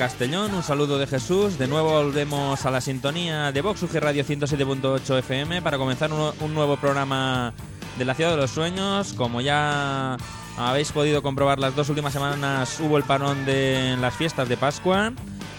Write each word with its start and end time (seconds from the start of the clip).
Castellón, 0.00 0.54
un 0.54 0.62
saludo 0.62 0.98
de 0.98 1.06
Jesús. 1.06 1.58
De 1.58 1.68
nuevo 1.68 1.90
volvemos 1.90 2.64
a 2.64 2.70
la 2.70 2.80
sintonía 2.80 3.52
de 3.52 3.60
Vox 3.60 3.82
UG 3.82 3.96
Radio 3.96 4.24
107.8 4.24 5.18
FM 5.18 5.60
para 5.60 5.76
comenzar 5.76 6.10
un, 6.10 6.54
nuevo 6.54 6.78
programa 6.78 7.52
de 7.98 8.06
la 8.06 8.14
Ciudad 8.14 8.30
de 8.30 8.38
los 8.38 8.50
Sueños. 8.50 9.12
Como 9.12 9.42
ya 9.42 10.16
habéis 10.56 10.90
podido 10.92 11.22
comprobar, 11.22 11.58
las 11.58 11.76
dos 11.76 11.90
últimas 11.90 12.14
semanas 12.14 12.80
hubo 12.80 12.96
el 12.96 13.04
parón 13.04 13.44
de 13.44 13.98
las 14.00 14.14
fiestas 14.14 14.48
de 14.48 14.56
Pascua. 14.56 15.12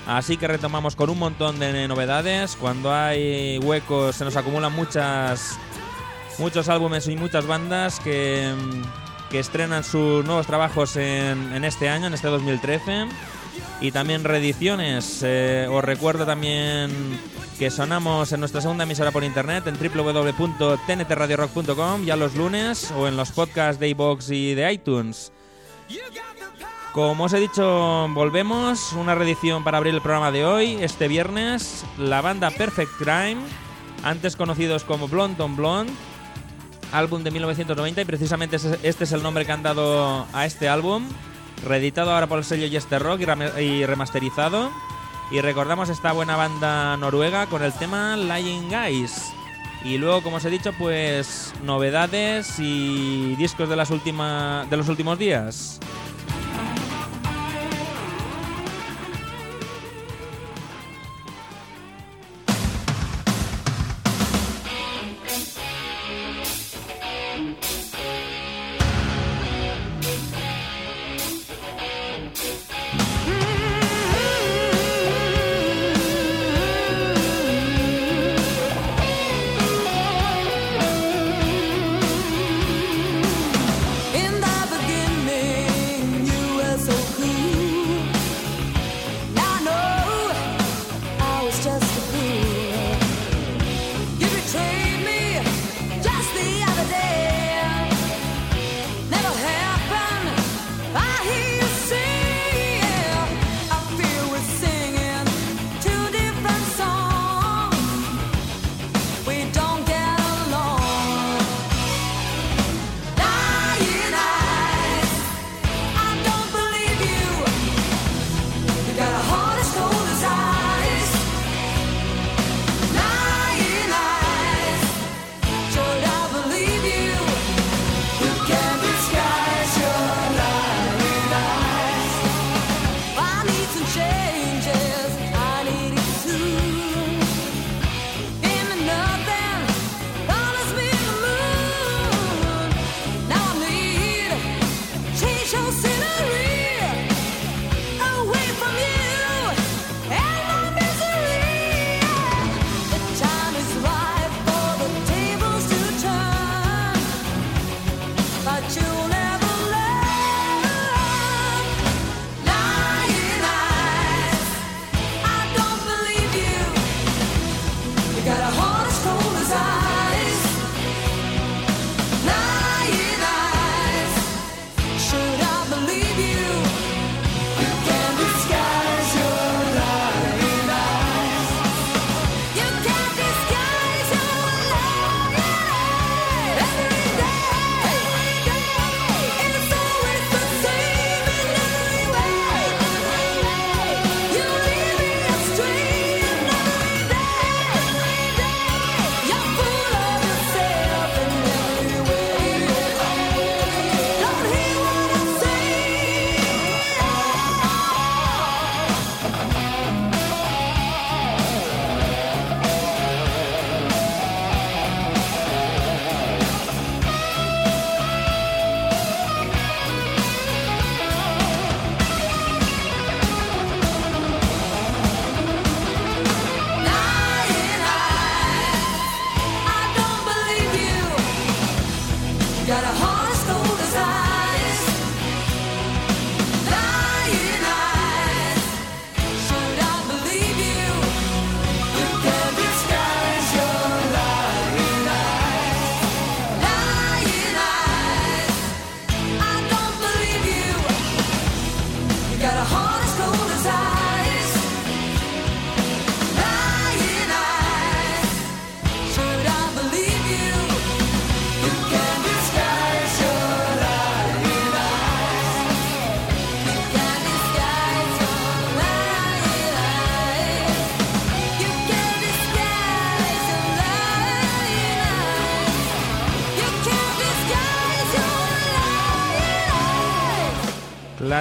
Así 0.07 0.37
que 0.37 0.47
retomamos 0.47 0.95
con 0.95 1.11
un 1.11 1.19
montón 1.19 1.59
de 1.59 1.87
novedades. 1.87 2.55
Cuando 2.55 2.91
hay 2.91 3.59
huecos 3.59 4.15
se 4.15 4.25
nos 4.25 4.35
acumulan 4.37 4.73
muchas 4.73 5.59
muchos 6.39 6.67
álbumes 6.67 7.07
y 7.07 7.15
muchas 7.15 7.45
bandas 7.45 7.99
que, 7.99 8.51
que 9.29 9.37
estrenan 9.37 9.83
sus 9.83 10.25
nuevos 10.25 10.47
trabajos 10.47 10.95
en, 10.95 11.53
en 11.53 11.63
este 11.63 11.89
año, 11.89 12.07
en 12.07 12.15
este 12.15 12.27
2013. 12.27 13.07
Y 13.81 13.91
también 13.91 14.23
reediciones. 14.23 15.21
Eh, 15.23 15.67
os 15.69 15.83
recuerdo 15.83 16.25
también 16.25 16.89
que 17.57 17.69
sonamos 17.69 18.31
en 18.31 18.39
nuestra 18.39 18.61
segunda 18.61 18.85
emisora 18.85 19.11
por 19.11 19.23
internet 19.23 19.65
en 19.67 19.75
www.tntradiorock.com 19.75 22.05
ya 22.05 22.15
los 22.15 22.35
lunes 22.35 22.91
o 22.91 23.07
en 23.07 23.17
los 23.17 23.31
podcasts 23.31 23.79
de 23.79 23.89
iVoox 23.89 24.29
y 24.29 24.53
de 24.53 24.71
iTunes. 24.71 25.33
Como 26.93 27.23
os 27.23 27.33
he 27.33 27.39
dicho, 27.39 28.07
volvemos. 28.09 28.93
Una 28.93 29.15
reedición 29.15 29.63
para 29.63 29.77
abrir 29.77 29.93
el 29.93 30.01
programa 30.01 30.31
de 30.31 30.45
hoy. 30.45 30.77
Este 30.81 31.07
viernes, 31.07 31.85
la 31.97 32.21
banda 32.21 32.51
Perfect 32.51 32.91
Crime, 32.97 33.37
antes 34.03 34.35
conocidos 34.35 34.83
como 34.83 35.07
Blonde 35.07 35.41
on 35.41 35.55
Blonde, 35.55 35.93
álbum 36.91 37.23
de 37.23 37.31
1990 37.31 38.01
y 38.01 38.05
precisamente 38.05 38.57
este 38.83 39.03
es 39.05 39.11
el 39.11 39.23
nombre 39.23 39.45
que 39.45 39.51
han 39.51 39.63
dado 39.63 40.27
a 40.33 40.45
este 40.45 40.67
álbum, 40.67 41.07
reeditado 41.65 42.11
ahora 42.13 42.27
por 42.27 42.37
el 42.39 42.43
sello 42.45 42.67
Yester 42.67 43.01
Rock 43.01 43.21
y, 43.21 43.25
rame- 43.25 43.61
y 43.63 43.85
remasterizado. 43.85 44.71
Y 45.31 45.39
recordamos 45.41 45.89
esta 45.89 46.11
buena 46.11 46.35
banda 46.35 46.97
noruega 46.97 47.45
con 47.47 47.63
el 47.63 47.71
tema 47.73 48.17
Lying 48.17 48.69
Guys. 48.69 49.31
Y 49.83 49.97
luego, 49.97 50.21
como 50.21 50.35
os 50.37 50.45
he 50.45 50.49
dicho, 50.49 50.73
pues 50.73 51.53
novedades 51.63 52.59
y 52.59 53.35
discos 53.37 53.69
de 53.69 53.75
las 53.75 53.89
última, 53.91 54.65
de 54.69 54.77
los 54.77 54.89
últimos 54.89 55.17
días. 55.17 55.79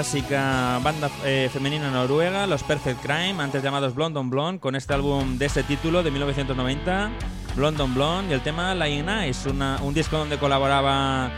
Clásica 0.04 0.80
banda 0.82 1.10
eh, 1.26 1.50
femenina 1.52 1.90
noruega, 1.90 2.46
los 2.46 2.62
Perfect 2.62 3.02
Crime, 3.02 3.34
antes 3.42 3.62
llamados 3.62 3.94
Blonde 3.94 4.18
on 4.18 4.30
Blonde, 4.30 4.58
con 4.58 4.74
este 4.74 4.94
álbum 4.94 5.36
de 5.36 5.44
este 5.44 5.62
título 5.62 6.02
de 6.02 6.10
1990, 6.10 7.10
Blonde 7.54 7.82
on 7.82 7.92
Blonde, 7.94 8.30
y 8.30 8.32
el 8.32 8.40
tema 8.40 8.74
Lying 8.74 9.10
Eyes, 9.10 9.44
una- 9.44 9.76
un 9.82 9.92
disco 9.92 10.16
donde 10.16 10.38
colaboraba, 10.38 11.30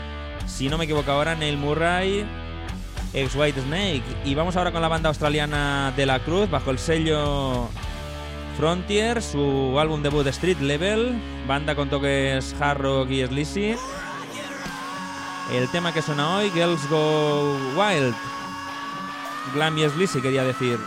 si 0.47 0.69
no 0.69 0.77
me 0.77 0.85
equivoco 0.85 1.11
ahora, 1.11 1.35
Neil 1.35 1.57
Murray, 1.57 2.25
ex 3.13 3.35
White 3.35 3.59
Snake. 3.63 4.03
Y 4.23 4.33
vamos 4.33 4.55
ahora 4.55 4.71
con 4.71 4.81
la 4.81 4.87
banda 4.87 5.09
australiana 5.09 5.91
De 5.97 6.05
La 6.05 6.19
Cruz, 6.19 6.49
bajo 6.49 6.71
el 6.71 6.79
sello 6.79 7.67
Frontier, 8.57 9.21
su 9.21 9.77
álbum 9.77 10.01
debut 10.01 10.25
Street 10.27 10.59
Level, 10.61 11.21
banda 11.49 11.75
con 11.75 11.89
toques 11.89 12.55
hard 12.61 12.79
rock 12.79 13.09
y 13.09 13.25
sleazy. 13.27 13.75
El 15.51 15.67
tema 15.67 15.91
que 15.91 16.01
suena 16.01 16.37
hoy, 16.37 16.49
Girls 16.51 16.89
Go 16.89 17.57
Wild. 17.75 18.15
Glam 19.53 19.77
y 19.77 19.83
quería 20.21 20.43
decir. 20.43 20.79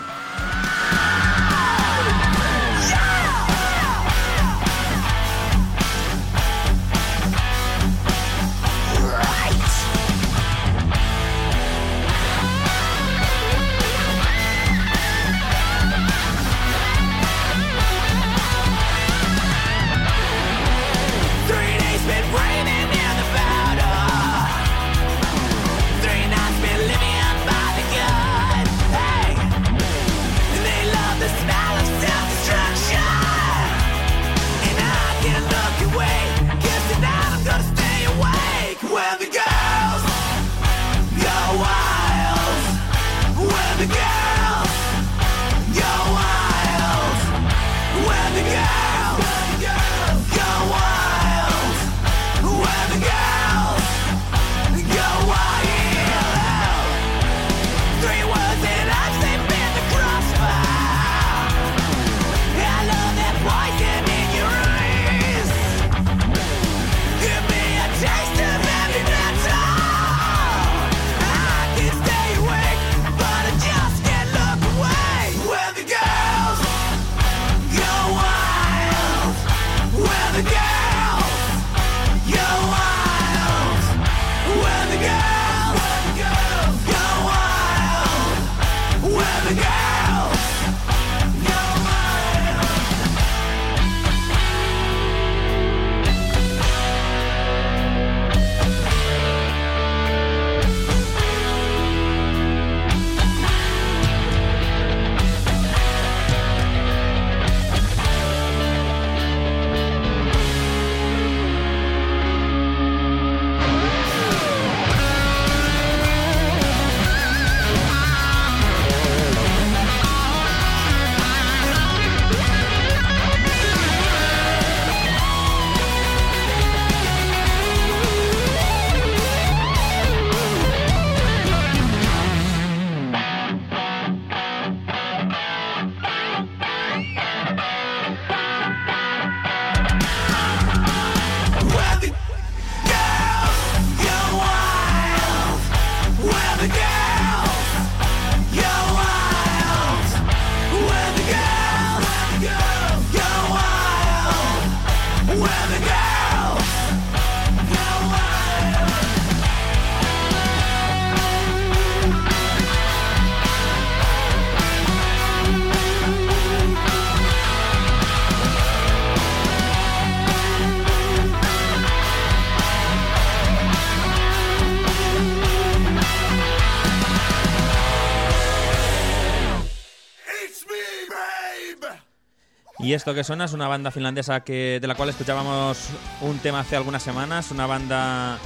Y 182.86 182.94
esto 182.94 183.14
que 183.14 183.24
suena 183.24 183.46
es 183.46 183.52
una 183.52 183.66
banda 183.66 183.90
finlandesa 183.90 184.44
que, 184.44 184.78
de 184.80 184.86
la 184.86 184.94
cual 184.94 185.08
escuchábamos 185.08 185.88
un 186.20 186.38
tema 186.38 186.60
hace 186.60 186.76
algunas 186.76 187.02
semanas, 187.02 187.50
una 187.50 187.66
banda 187.66 188.38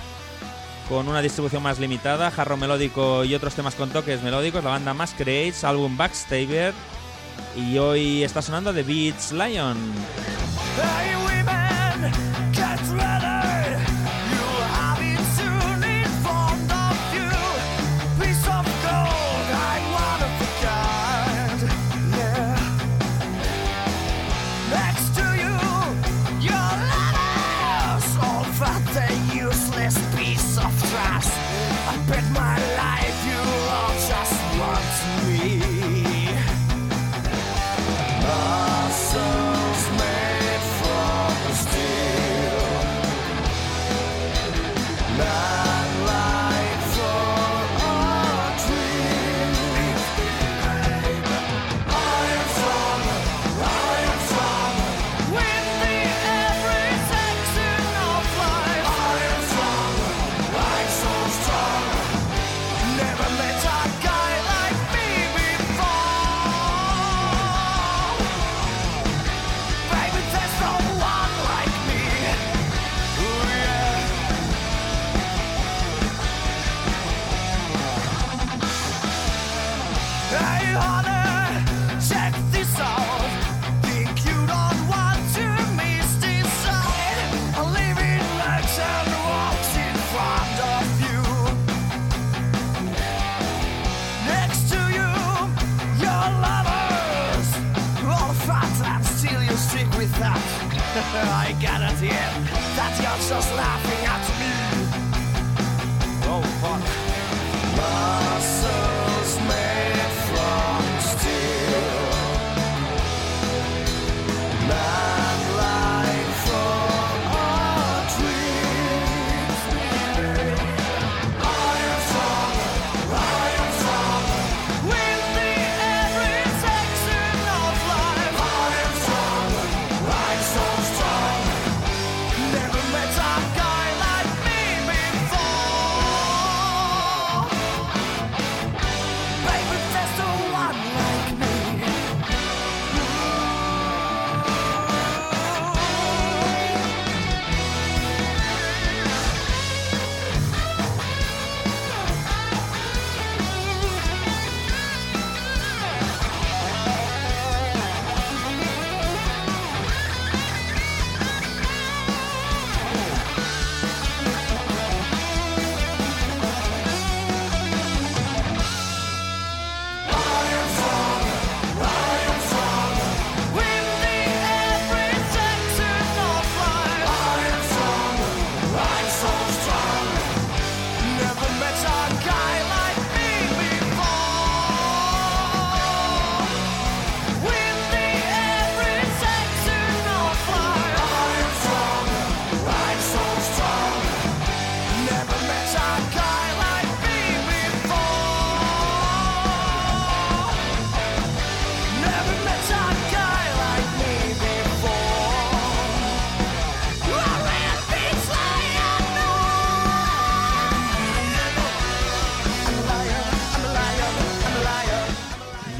con 0.88 1.08
una 1.08 1.20
distribución 1.20 1.62
más 1.62 1.78
limitada, 1.78 2.30
jarro 2.30 2.56
melódico 2.56 3.22
y 3.22 3.34
otros 3.34 3.54
temas 3.54 3.74
con 3.74 3.90
toques 3.90 4.22
melódicos, 4.22 4.64
la 4.64 4.70
banda 4.70 4.94
Masquerades, 4.94 5.62
álbum 5.62 5.94
Backstabber, 5.94 6.72
y 7.54 7.76
hoy 7.76 8.22
está 8.22 8.40
sonando 8.40 8.72
The 8.72 8.82
Beats 8.82 9.32
Lion. 9.32 9.76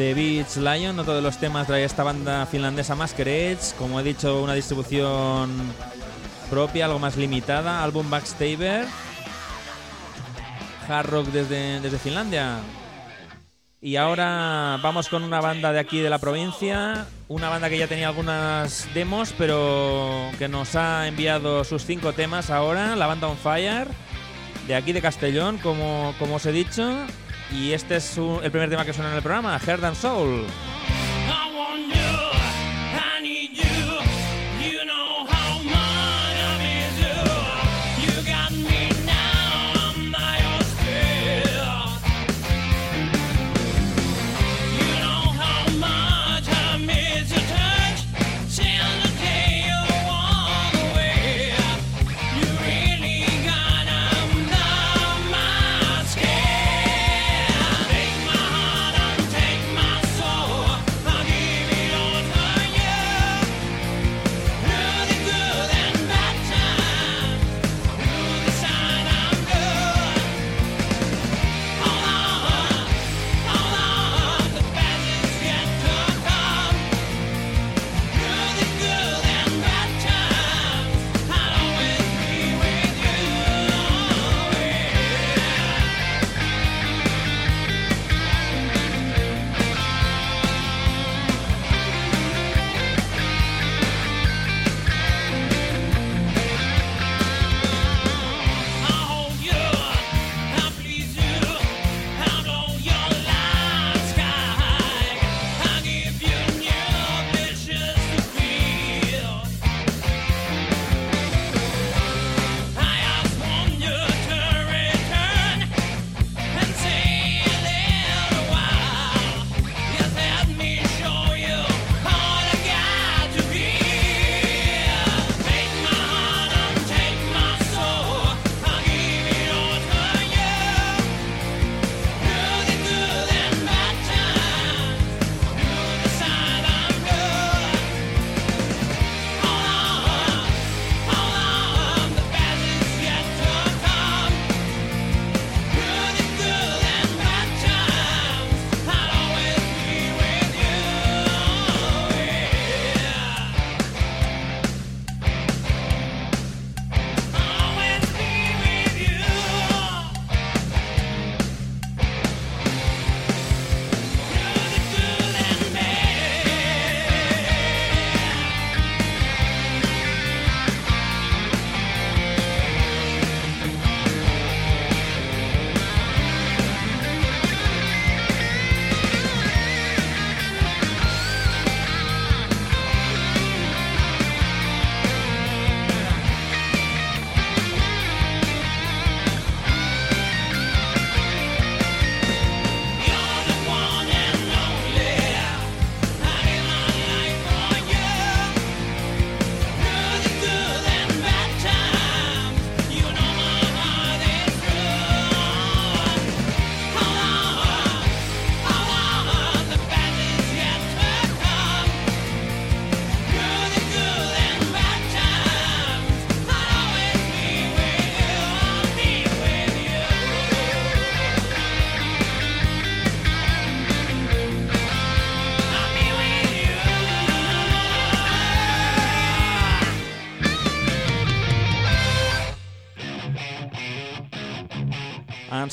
The 0.00 0.14
Beach 0.14 0.57
Lion, 0.57 0.99
otro 0.99 1.14
de 1.14 1.21
los 1.21 1.37
temas 1.37 1.66
trae 1.66 1.85
esta 1.85 2.02
banda 2.02 2.47
finlandesa 2.47 2.95
Masker 2.95 3.28
Edge, 3.28 3.75
como 3.76 4.00
he 4.00 4.02
dicho, 4.02 4.42
una 4.42 4.54
distribución 4.54 5.50
propia, 6.49 6.87
algo 6.87 6.99
más 6.99 7.19
limitada, 7.19 7.85
álbum 7.85 8.09
Backstaber, 8.09 8.87
hard 10.88 11.07
rock 11.07 11.26
desde, 11.26 11.80
desde 11.80 11.99
Finlandia. 11.99 12.61
Y 13.83 13.97
ahora 13.97 14.78
vamos 14.83 15.11
con 15.11 15.23
una 15.23 15.42
banda 15.42 15.71
de 15.71 15.80
aquí 15.80 16.00
de 16.00 16.09
la 16.09 16.16
provincia, 16.16 17.04
una 17.28 17.50
banda 17.50 17.69
que 17.69 17.76
ya 17.76 17.87
tenía 17.87 18.09
algunas 18.09 18.88
demos, 18.95 19.35
pero 19.37 20.30
que 20.38 20.49
nos 20.49 20.76
ha 20.76 21.09
enviado 21.09 21.62
sus 21.62 21.85
cinco 21.85 22.14
temas 22.14 22.49
ahora, 22.49 22.97
la 22.97 23.07
banda 23.07 23.28
On 23.28 23.37
Fire, 23.37 23.88
de 24.66 24.75
aquí 24.75 24.95
de 24.95 25.02
Castellón, 25.02 25.59
como, 25.59 26.14
como 26.19 26.37
os 26.37 26.47
he 26.47 26.52
dicho, 26.52 26.90
y 27.52 27.73
este 27.73 27.97
es 27.97 28.16
el 28.16 28.50
primer 28.50 28.71
tema 28.71 28.85
que 28.85 28.92
suena 28.92 29.11
en 29.11 29.16
el 29.16 29.23
programa, 29.23 29.59
Heart 29.59 29.85
and 29.85 29.97
Soul. 29.97 30.47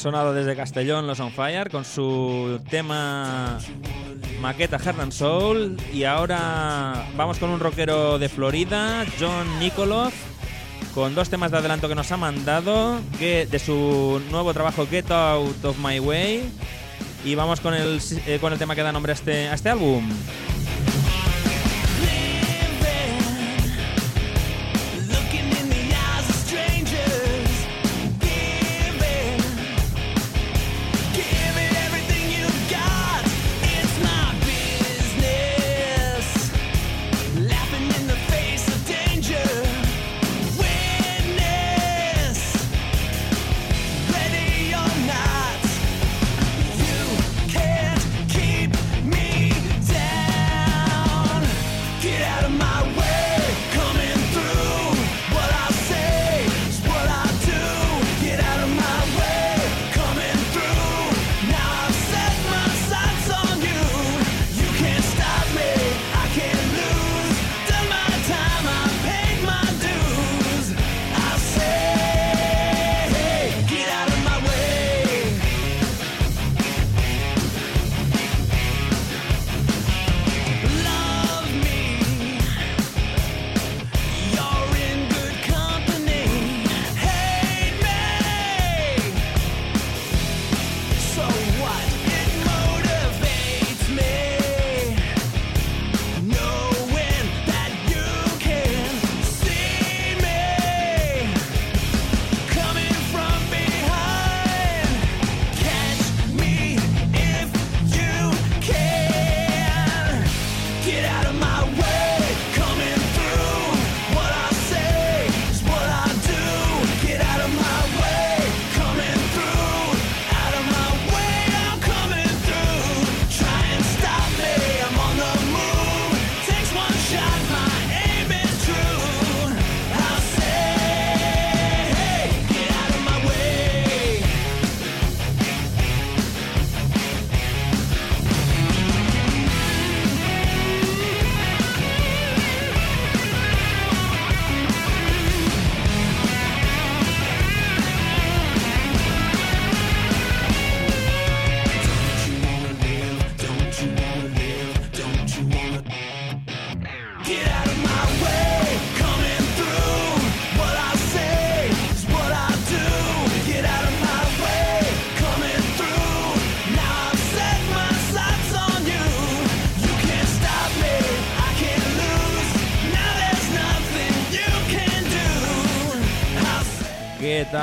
sonado 0.07 0.33
desde 0.33 0.55
Castellón 0.55 1.05
los 1.05 1.19
On 1.19 1.33
Fire 1.33 1.69
con 1.69 1.83
su 1.83 2.61
tema 2.69 3.59
maqueta 4.39 4.79
Heart 4.79 4.99
and 5.01 5.11
Soul 5.11 5.75
y 5.91 6.05
ahora 6.05 7.09
vamos 7.17 7.39
con 7.39 7.49
un 7.49 7.59
rockero 7.59 8.17
de 8.17 8.29
Florida, 8.29 9.05
John 9.19 9.59
Nicoloff, 9.59 10.13
con 10.95 11.13
dos 11.13 11.29
temas 11.29 11.51
de 11.51 11.57
adelanto 11.57 11.89
que 11.89 11.95
nos 11.95 12.09
ha 12.13 12.15
mandado 12.15 13.01
de 13.19 13.59
su 13.59 14.21
nuevo 14.31 14.53
trabajo 14.53 14.87
Get 14.87 15.11
Out 15.11 15.65
of 15.65 15.77
My 15.77 15.99
Way 15.99 16.49
y 17.25 17.35
vamos 17.35 17.59
con 17.59 17.73
el, 17.73 17.99
eh, 18.27 18.37
con 18.39 18.53
el 18.53 18.59
tema 18.59 18.75
que 18.75 18.83
da 18.83 18.93
nombre 18.93 19.11
a 19.11 19.15
este, 19.15 19.49
a 19.49 19.55
este 19.55 19.67
álbum. 19.67 20.09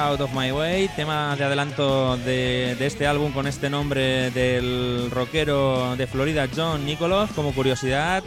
Out 0.05 0.21
of 0.21 0.35
My 0.35 0.53
Way, 0.53 0.89
tema 0.97 1.35
de 1.35 1.45
adelanto 1.45 2.19
de, 2.19 2.77
este 2.79 3.07
álbum 3.07 3.33
con 3.33 3.47
este 3.47 3.71
nombre 3.71 4.31
del 4.33 5.11
rockero 5.11 5.97
de 5.97 6.07
Florida, 6.07 6.47
John 6.55 6.85
Nicoloff. 6.85 7.33
Como 7.33 7.55
curiosidad, 7.55 8.23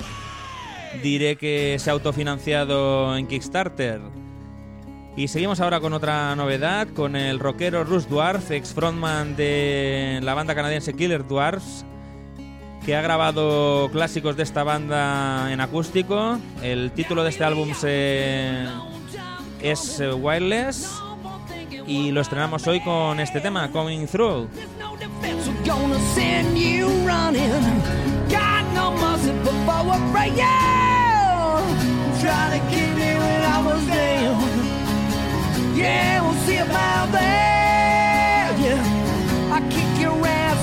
diré 1.03 1.35
que 1.35 1.77
se 1.77 1.91
ha 1.91 1.93
autofinanciado 1.93 3.15
en 3.15 3.27
Kickstarter. 3.27 4.01
Y 5.15 5.27
seguimos 5.27 5.59
ahora 5.59 5.79
con 5.79 5.93
otra 5.93 6.35
novedad, 6.35 6.87
con 6.95 7.15
el 7.15 7.37
rockero 7.37 7.83
Russ 7.83 8.09
Dwarf, 8.09 8.49
ex 8.49 8.73
frontman 8.73 9.35
de 9.35 10.19
la 10.23 10.33
banda 10.33 10.55
canadiense 10.55 10.95
Killer 10.95 11.27
Dwarfs, 11.27 11.85
que 12.87 12.95
ha 12.95 13.01
grabado 13.03 13.89
clásicos 13.91 14.35
de 14.35 14.41
esta 14.41 14.63
banda 14.63 15.53
en 15.53 15.61
acústico. 15.61 16.39
El 16.63 16.91
título 16.93 17.23
de 17.23 17.29
este 17.29 17.43
álbum 17.43 17.69
es 17.69 17.83
eh, 17.83 18.67
Wireless 20.11 21.03
y 21.87 22.11
lo 22.11 22.21
estrenamos 22.21 22.67
hoy 22.67 22.81
con 22.81 23.19
este 23.19 23.41
tema, 23.41 23.71
Coming 23.71 24.07
Through. 24.07 24.49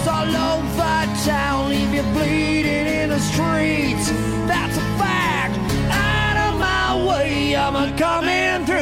all 0.07 0.37
over 0.37 1.07
town. 1.25 1.71
Leave 1.71 1.95
you 1.95 2.03
bleeding 2.13 2.87
in 2.87 3.09
the 3.11 3.19
streets. 3.19 4.11
That's 4.47 4.77
a 4.77 4.87
fact. 4.99 5.57
Out 5.91 6.37
of 6.47 6.61
my 6.61 7.07
way, 7.09 7.57
I'm 7.57 7.97
coming 7.97 8.67
through. 8.67 8.74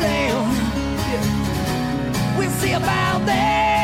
them. 0.00 0.48
We'll 2.38 2.50
see 2.50 2.72
about 2.72 3.26
that. 3.26 3.79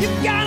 You 0.00 0.08
got 0.22 0.39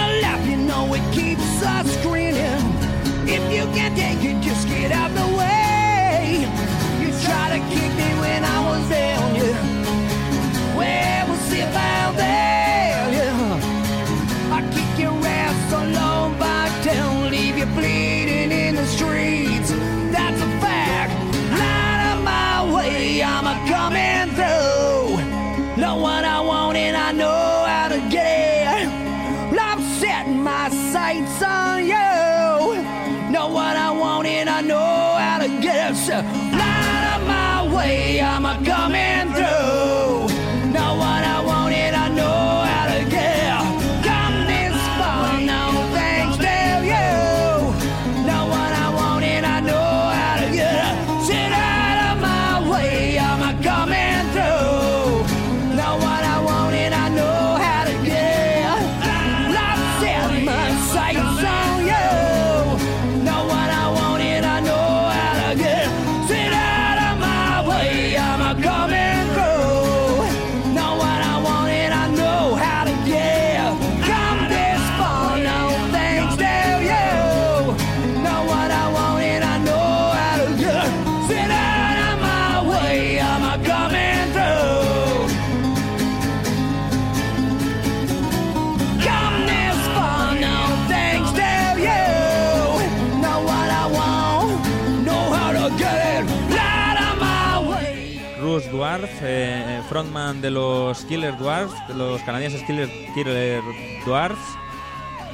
Eh, 99.26 99.78
eh, 99.78 99.82
frontman 99.88 100.42
de 100.42 100.52
los 100.52 101.06
Killer 101.06 101.38
Dwarfs, 101.38 101.88
de 101.88 101.94
los 101.94 102.22
canadienses 102.24 102.62
Killer, 102.64 102.90
Killer 103.14 103.62
Dwarfs. 104.06 104.58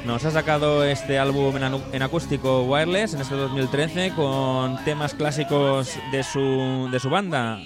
Nos 0.06 0.23
ha 0.25 0.32
sacado 0.32 0.84
este 0.84 1.17
álbum 1.17 1.56
en, 1.58 2.02
acústico 2.04 2.63
wireless 2.65 3.15
en 3.15 3.21
este 3.21 3.34
2013 3.34 4.13
con 4.15 4.78
temas 4.86 5.15
clásicos 5.15 5.97
de 6.12 6.21
su, 6.21 6.88
de 6.91 6.99
su 6.99 7.10
banda. 7.10 7.60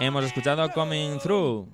Hemos 0.00 0.24
escuchado 0.24 0.68
Coming 0.72 1.18
Through. 1.20 1.68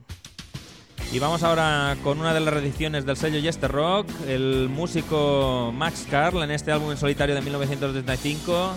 Y 1.10 1.18
vamos 1.18 1.42
ahora 1.42 1.96
con 2.04 2.20
una 2.20 2.34
de 2.34 2.40
las 2.40 2.52
reediciones 2.52 3.06
del 3.06 3.16
sello 3.16 3.38
Yester 3.38 3.72
Rock, 3.72 4.06
el 4.28 4.68
músico 4.68 5.72
Max 5.74 6.06
Carl 6.08 6.42
en 6.42 6.50
este 6.50 6.70
álbum 6.70 6.90
en 6.90 6.98
solitario 6.98 7.34
de 7.34 7.40
1975 7.40 8.74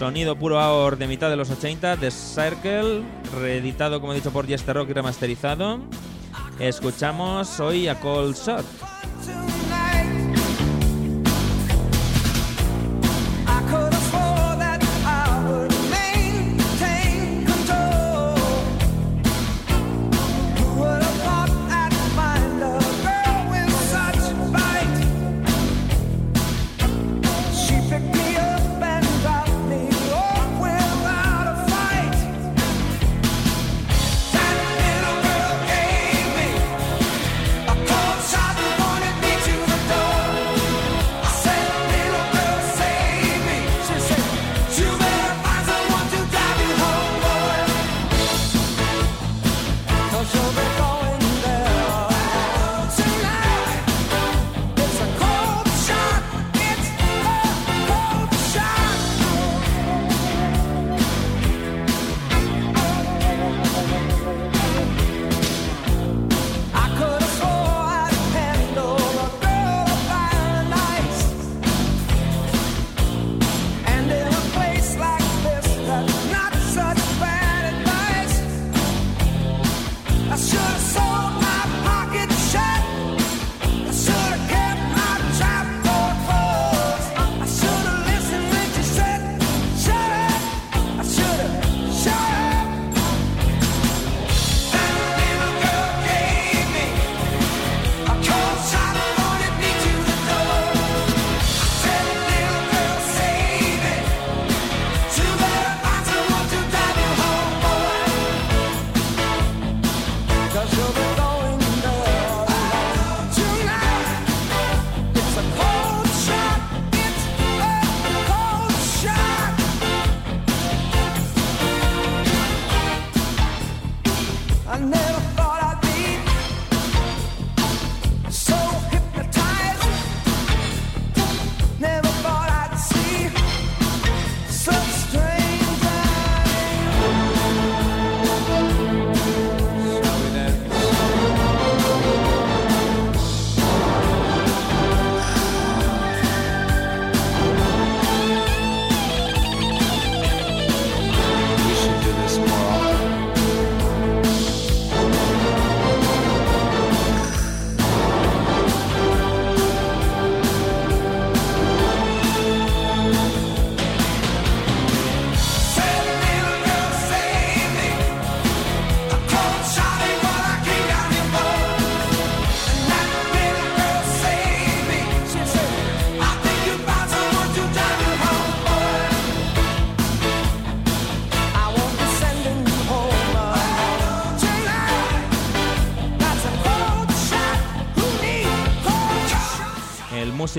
Sonido 0.00 0.34
puro 0.34 0.58
ahora 0.58 0.96
de 0.96 1.06
mitad 1.06 1.28
de 1.28 1.36
los 1.36 1.50
80, 1.50 1.98
The 1.98 2.10
Circle, 2.10 3.02
reeditado 3.38 4.00
como 4.00 4.14
he 4.14 4.16
dicho 4.16 4.30
por 4.30 4.46
Jester 4.46 4.74
Rock 4.74 4.88
y 4.88 4.92
remasterizado. 4.94 5.78
Escuchamos 6.58 7.60
hoy 7.60 7.86
a 7.86 8.00
Cold 8.00 8.34
Shot. 8.34 8.64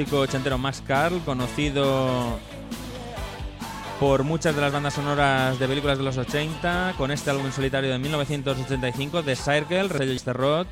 Músico 0.01 0.21
ochentero 0.21 0.57
Max 0.57 0.81
Carl, 0.87 1.19
conocido 1.23 2.39
por 3.99 4.23
muchas 4.23 4.55
de 4.55 4.61
las 4.61 4.73
bandas 4.73 4.95
sonoras 4.95 5.59
de 5.59 5.67
películas 5.67 5.99
de 5.99 6.03
los 6.03 6.17
80, 6.17 6.95
con 6.97 7.11
este 7.11 7.29
álbum 7.29 7.51
solitario 7.51 7.91
de 7.91 7.99
1985, 7.99 9.21
The 9.21 9.35
Circle, 9.35 9.89
de 9.89 10.33
rock, 10.33 10.67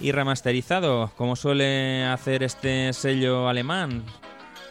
y 0.00 0.10
remasterizado, 0.10 1.12
como 1.16 1.36
suele 1.36 2.04
hacer 2.04 2.42
este 2.42 2.92
sello 2.92 3.48
alemán. 3.48 4.02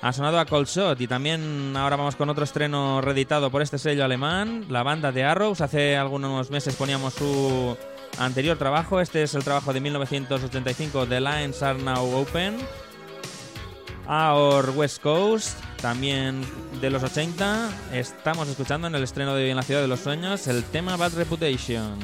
Ha 0.01 0.11
sonado 0.11 0.37
a 0.37 0.45
Cold 0.45 0.67
Shot 0.67 0.99
y 0.99 1.07
también 1.07 1.77
ahora 1.77 1.95
vamos 1.95 2.17
con 2.17 2.29
otro 2.29 2.43
estreno 2.43 2.99
reeditado 2.99 3.49
por 3.51 3.61
este 3.61 3.77
sello 3.77 4.03
alemán, 4.03 4.65
la 4.69 4.83
banda 4.83 5.13
de 5.13 5.23
Arrows. 5.23 5.61
Hace 5.61 5.95
algunos 5.95 6.51
meses 6.51 6.75
poníamos 6.75 7.13
su 7.13 7.77
anterior 8.19 8.57
trabajo, 8.57 8.99
este 8.99 9.23
es 9.23 9.33
el 9.33 9.45
trabajo 9.45 9.71
de 9.71 9.79
1985, 9.79 11.05
The 11.05 11.21
Lines 11.21 11.63
Are 11.63 11.81
Now 11.81 12.21
Open. 12.21 12.57
Our 14.07 14.69
West 14.71 15.01
Coast, 15.01 15.57
también 15.81 16.41
de 16.79 16.89
los 16.89 17.03
80, 17.03 17.69
estamos 17.93 18.47
escuchando 18.47 18.87
en 18.87 18.95
el 18.95 19.03
estreno 19.03 19.35
de 19.35 19.45
hoy 19.45 19.49
en 19.49 19.55
la 19.55 19.63
Ciudad 19.63 19.81
de 19.81 19.87
los 19.87 19.99
Sueños 19.99 20.47
el 20.47 20.63
tema 20.63 20.95
Bad 20.95 21.13
Reputation. 21.13 21.97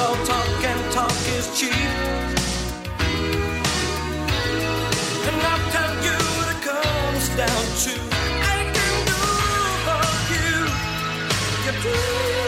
All 0.00 0.16
talk 0.24 0.64
and 0.64 0.92
talk 0.92 1.12
is 1.36 1.46
cheap. 1.58 1.90
And 5.28 5.40
I'll 5.50 5.64
tell 5.76 5.94
you 6.06 6.16
what 6.36 6.48
it 6.54 6.60
comes 6.70 7.26
down 7.42 7.64
to. 7.84 7.94
I 8.54 8.60
can 8.76 8.94
do 9.10 9.20
for 9.86 10.04
you. 10.34 10.52
You 11.64 11.72
do 11.84 12.39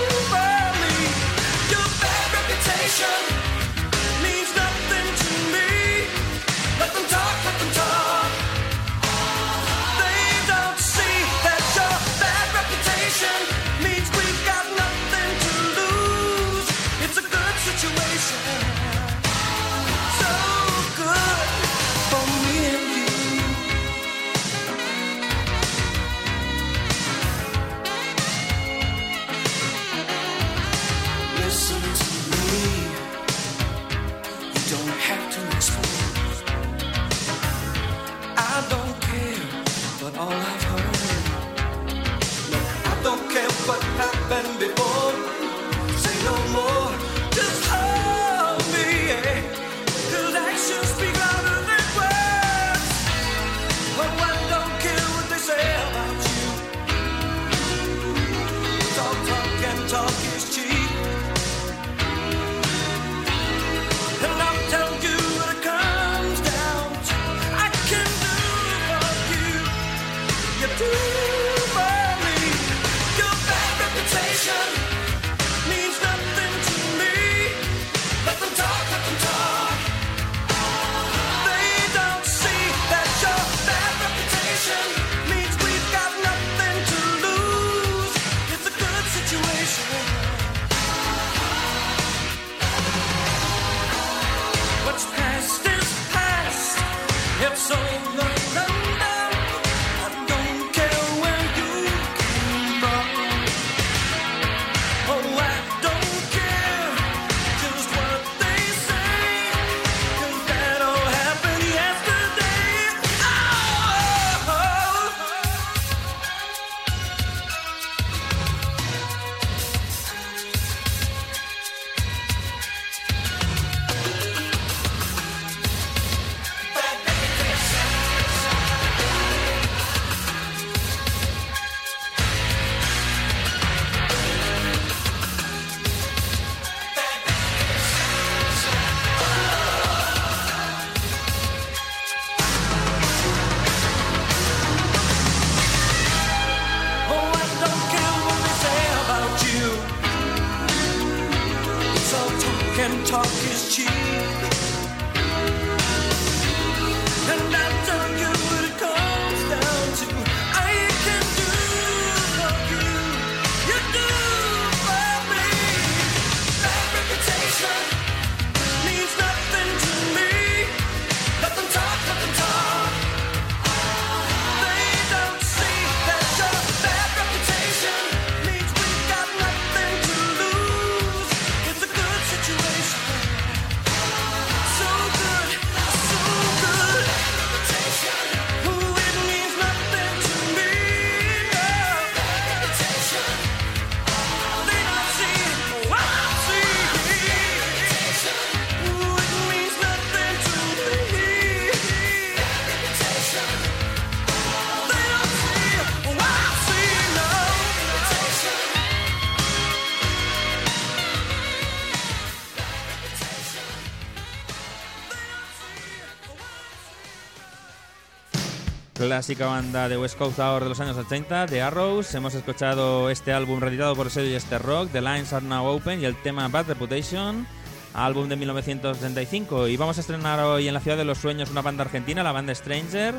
clásica 219.13 219.45
banda 219.45 219.91
de 219.91 219.99
West 219.99 220.17
Coast 220.17 220.39
Hour 220.39 220.63
de 220.63 220.71
los 220.71 220.81
años 220.81 220.97
80, 220.97 221.45
The 221.45 221.61
Arrows. 221.61 222.15
Hemos 222.15 222.33
escuchado 222.33 223.11
este 223.11 223.35
álbum 223.35 223.61
reeditado 223.61 223.95
por 223.95 224.09
sello 224.09 224.35
Este 224.35 224.57
Rock, 224.57 224.89
The 224.91 225.03
Lines 225.03 225.35
Are 225.35 225.45
Now 225.45 225.67
Open, 225.67 226.01
y 226.01 226.07
el 226.07 226.17
tema 226.17 226.49
Bad 226.49 226.69
Reputation, 226.69 227.47
álbum 227.93 228.31
de 228.31 228.37
1975. 228.37 229.69
Y 229.69 229.77
vamos 229.77 229.99
a 229.99 230.01
estrenar 230.01 230.41
hoy 230.41 230.67
en 230.67 230.73
la 230.73 230.81
Ciudad 230.81 230.97
de 230.97 231.05
los 231.05 231.19
Sueños 231.19 231.51
una 231.51 231.61
banda 231.61 231.85
argentina, 231.85 232.23
la 232.23 232.33
banda 232.33 232.55
Stranger, 232.55 233.17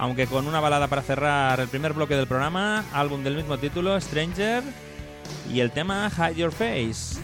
aunque 0.00 0.26
con 0.26 0.48
una 0.48 0.58
balada 0.58 0.88
para 0.88 1.02
cerrar 1.02 1.60
el 1.60 1.68
primer 1.68 1.92
bloque 1.92 2.16
del 2.16 2.26
programa, 2.26 2.84
álbum 2.92 3.22
del 3.22 3.36
mismo 3.36 3.58
título, 3.58 4.00
Stranger, 4.00 4.64
y 5.52 5.60
el 5.60 5.70
tema 5.70 6.10
Hide 6.16 6.34
Your 6.34 6.50
Face. 6.50 7.20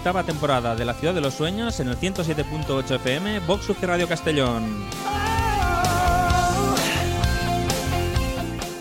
Octava 0.00 0.24
temporada 0.24 0.74
de 0.74 0.86
La 0.86 0.94
Ciudad 0.94 1.12
de 1.12 1.20
los 1.20 1.34
Sueños 1.34 1.78
en 1.78 1.88
el 1.88 1.98
107.8 1.98 2.94
FM, 2.94 3.40
Vox 3.40 3.68
UG 3.68 3.82
Radio 3.82 4.08
Castellón. 4.08 4.64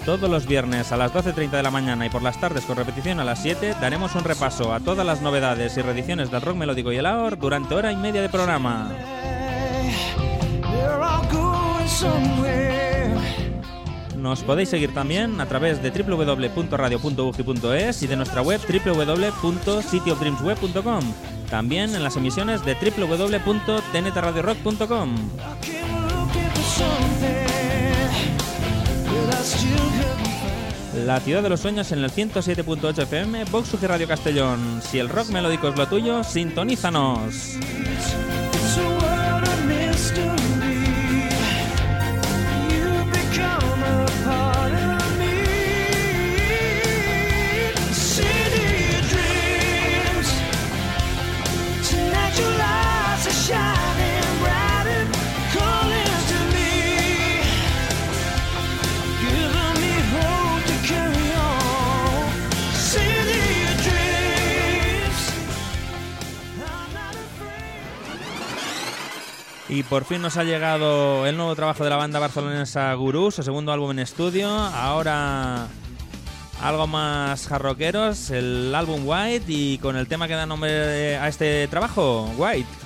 Todos 0.06 0.30
los 0.30 0.48
viernes 0.48 0.94
a 0.94 0.98
las 0.98 1.14
12.30 1.14 1.50
de 1.50 1.64
la 1.64 1.72
mañana 1.72 2.06
y 2.06 2.10
por 2.10 2.24
las 2.24 2.40
tardes 2.40 2.64
con 2.64 2.78
repetición 2.78 3.20
a 3.20 3.26
las 3.26 3.42
7 3.42 3.76
daremos 3.82 4.16
un 4.16 4.24
repaso 4.24 4.74
a 4.74 4.80
todas 4.80 5.06
las 5.06 5.22
novedades 5.22 5.76
y 5.76 5.82
reediciones 5.82 6.32
del 6.32 6.42
rock 6.42 6.56
melódico 6.56 6.94
y 6.94 6.98
el 6.98 7.06
AOR 7.06 7.38
durante 7.38 7.76
hora 7.76 7.92
y 7.92 7.98
media 7.98 8.22
de 8.22 8.30
programa. 8.30 8.90
Nos 14.22 14.44
podéis 14.44 14.70
seguir 14.70 14.94
también 14.94 15.40
a 15.40 15.46
través 15.48 15.82
de 15.82 15.92
www.radio.ugi.es 15.92 18.04
y 18.04 18.08
de 18.08 18.18
nuestra 18.18 18.42
web 18.42 18.60
www.cityofdreamsweb.com. 18.62 21.04
También 21.50 21.96
en 21.96 22.04
las 22.04 22.18
emisiones 22.18 22.66
de 22.66 22.76
www.tntradiorock.com. 22.76 25.16
La 31.06 31.20
ciudad 31.22 31.42
de 31.42 31.50
los 31.50 31.62
sueños 31.62 31.92
en 31.92 32.04
el 32.04 32.12
107.8 32.12 33.04
FM, 33.04 33.46
Vox 33.46 33.82
Radio 33.82 34.08
Castellón. 34.08 34.82
Si 34.84 35.00
el 35.00 35.10
rock 35.10 35.30
melódico 35.30 35.70
es 35.70 35.78
lo 35.78 35.88
tuyo, 35.88 36.24
sintonízanos. 36.24 37.58
Y 69.70 69.84
por 69.84 70.04
fin 70.04 70.22
nos 70.24 70.36
ha 70.38 70.44
llegado 70.44 71.28
el 71.28 71.38
nuevo 71.38 71.56
trabajo 71.56 71.84
de 71.84 71.92
la 71.92 71.96
banda 71.96 72.18
barcelonesa 72.18 72.92
Gurú, 72.96 73.30
su 73.30 73.44
segundo 73.44 73.72
álbum 73.72 73.92
en 73.92 74.00
estudio. 74.00 74.50
Ahora 74.50 75.68
algo 76.60 76.88
más 76.88 77.48
jarroqueros, 77.48 78.32
el 78.32 78.74
álbum 78.74 79.04
White 79.06 79.46
y 79.48 79.78
con 79.78 79.96
el 79.96 80.08
tema 80.08 80.28
que 80.28 80.34
da 80.34 80.48
nombre 80.48 81.18
a 81.18 81.28
este 81.28 81.68
trabajo, 81.68 82.32
White. 82.36 82.79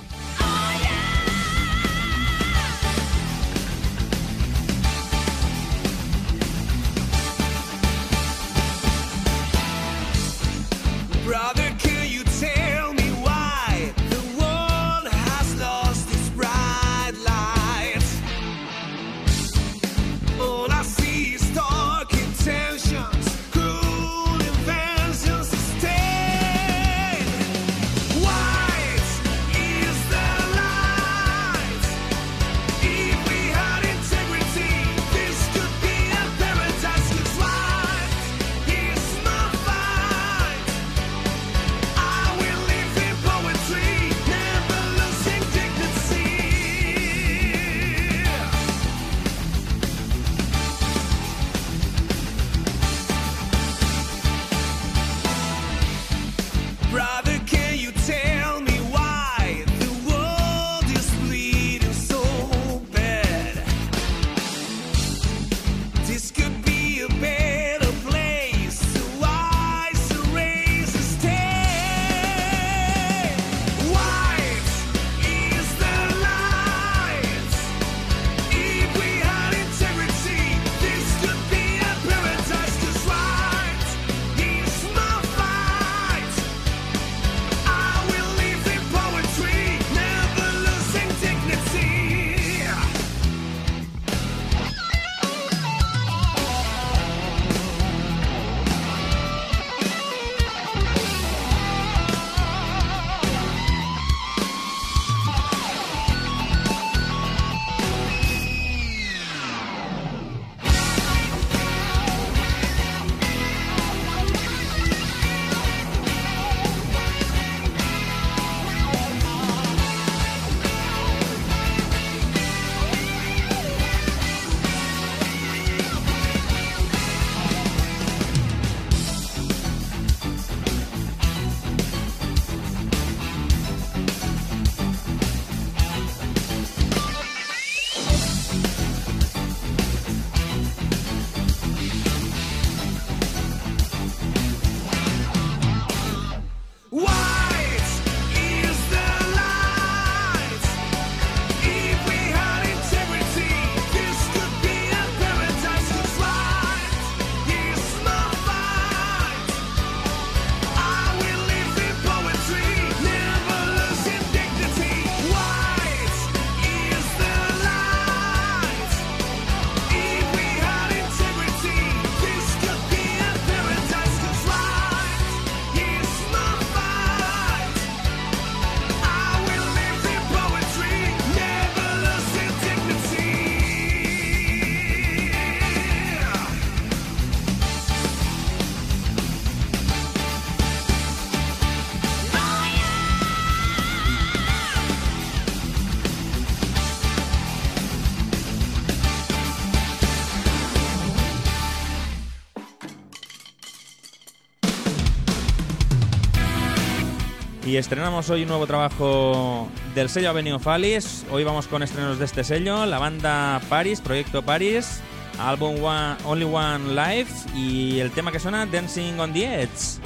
Y 207.74 207.76
estrenamos 207.76 208.30
hoy 208.30 208.42
un 208.42 208.48
nuevo 208.50 208.68
trabajo 208.68 209.68
del 209.96 210.08
sello 210.08 210.30
Avenue 210.30 210.60
Falis. 210.60 211.26
Hoy 211.28 211.42
vamos 211.42 211.66
con 211.66 211.82
estrenos 211.82 212.20
de 212.20 212.24
este 212.24 212.44
sello, 212.44 212.86
la 212.86 213.00
banda 213.00 213.60
Paris, 213.68 214.00
Proyecto 214.00 214.42
Paris, 214.42 215.00
álbum 215.40 215.82
One, 215.82 216.14
Only 216.24 216.44
One 216.44 216.94
Life 216.94 217.48
y 217.52 217.98
el 217.98 218.12
tema 218.12 218.30
que 218.30 218.38
suena 218.38 218.64
Dancing 218.64 219.18
on 219.18 219.32
the 219.32 219.62
Edge. 219.62 219.98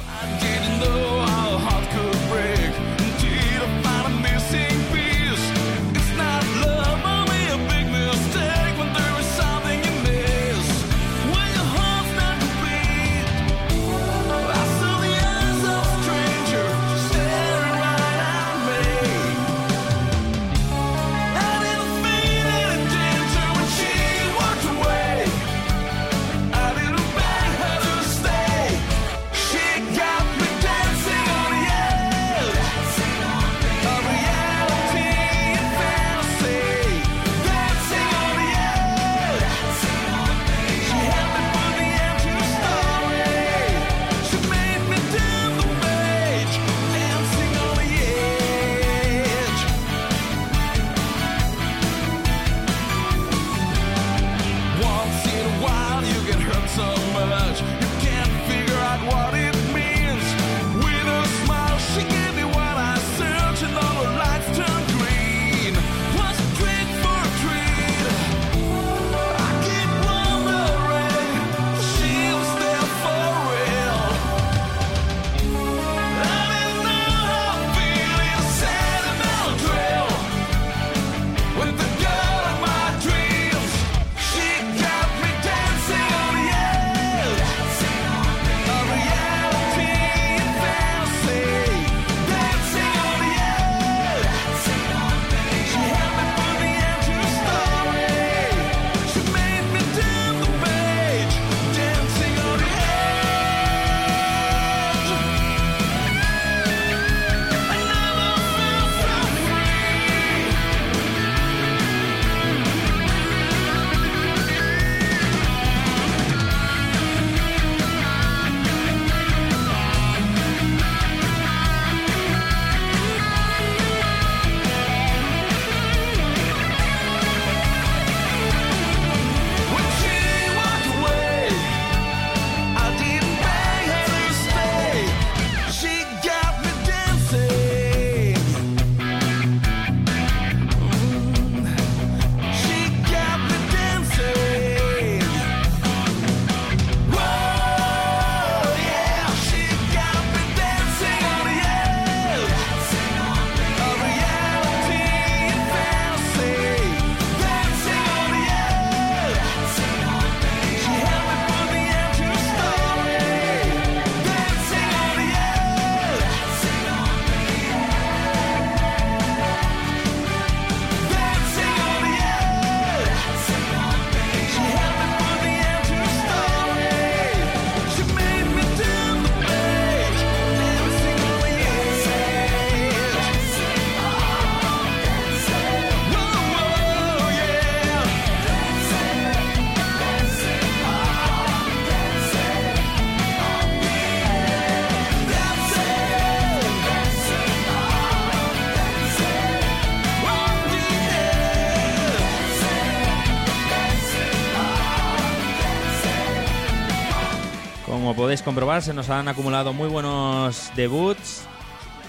podéis 208.38 208.42
comprobar, 208.42 208.82
se 208.82 208.94
nos 208.94 209.10
han 209.10 209.26
acumulado 209.26 209.72
muy 209.72 209.88
buenos 209.88 210.70
debuts 210.76 211.42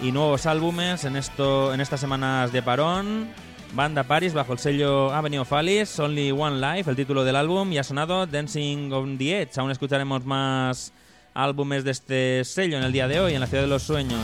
y 0.01 0.11
nuevos 0.11 0.45
álbumes 0.45 1.05
en, 1.05 1.15
esto, 1.15 1.73
en 1.73 1.81
estas 1.81 1.99
semanas 1.99 2.51
de 2.51 2.61
parón. 2.61 3.29
Banda 3.73 4.03
Paris 4.03 4.33
bajo 4.33 4.53
el 4.53 4.59
sello 4.59 5.11
Avenue 5.11 5.39
of 5.39 5.53
Alice, 5.53 6.01
Only 6.01 6.31
One 6.31 6.59
Life, 6.59 6.89
el 6.89 6.95
título 6.95 7.23
del 7.23 7.35
álbum, 7.35 7.71
y 7.71 7.77
ha 7.77 7.83
sonado 7.83 8.25
Dancing 8.27 8.91
on 8.91 9.17
the 9.17 9.41
Edge. 9.41 9.57
Aún 9.57 9.71
escucharemos 9.71 10.25
más 10.25 10.93
álbumes 11.33 11.83
de 11.83 11.91
este 11.91 12.43
sello 12.43 12.77
en 12.77 12.83
el 12.83 12.91
día 12.91 13.07
de 13.07 13.19
hoy, 13.19 13.33
en 13.33 13.39
la 13.39 13.47
Ciudad 13.47 13.63
de 13.63 13.69
los 13.69 13.83
Sueños. 13.83 14.21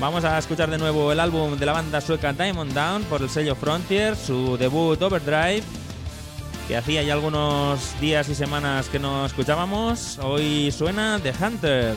Vamos 0.00 0.24
a 0.24 0.38
escuchar 0.38 0.70
de 0.70 0.78
nuevo 0.78 1.12
el 1.12 1.20
álbum 1.20 1.56
de 1.56 1.66
la 1.66 1.72
banda 1.72 2.00
sueca 2.00 2.32
Diamond 2.32 2.72
Down 2.72 3.04
por 3.04 3.22
el 3.22 3.28
sello 3.28 3.54
Frontier, 3.54 4.16
su 4.16 4.56
debut 4.56 5.00
Overdrive 5.02 5.62
que 6.66 6.76
hacía 6.76 7.02
ya 7.02 7.12
algunos 7.12 7.98
días 8.00 8.28
y 8.28 8.34
semanas 8.34 8.88
que 8.88 8.98
no 8.98 9.24
escuchábamos, 9.24 10.18
hoy 10.18 10.70
suena 10.72 11.20
The 11.22 11.32
Hunter. 11.40 11.94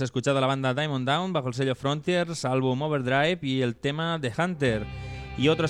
Hemos 0.00 0.08
escuchado 0.08 0.40
la 0.40 0.46
banda 0.46 0.72
Diamond 0.72 1.06
Down 1.06 1.34
bajo 1.34 1.48
el 1.48 1.54
sello 1.54 1.74
Frontiers, 1.74 2.46
álbum 2.46 2.80
Overdrive 2.80 3.38
y 3.42 3.60
el 3.60 3.76
tema 3.76 4.18
The 4.18 4.32
Hunter. 4.38 4.86
Y 5.36 5.48
otro, 5.48 5.66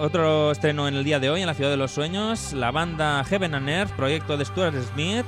otro 0.00 0.50
estreno 0.50 0.88
en 0.88 0.94
el 0.96 1.04
día 1.04 1.20
de 1.20 1.30
hoy 1.30 1.40
en 1.40 1.46
la 1.46 1.54
Ciudad 1.54 1.70
de 1.70 1.76
los 1.76 1.92
Sueños, 1.92 2.52
la 2.52 2.72
banda 2.72 3.22
Heaven 3.22 3.54
and 3.54 3.68
Earth, 3.68 3.92
proyecto 3.92 4.36
de 4.36 4.44
Stuart 4.44 4.74
Smith, 4.92 5.26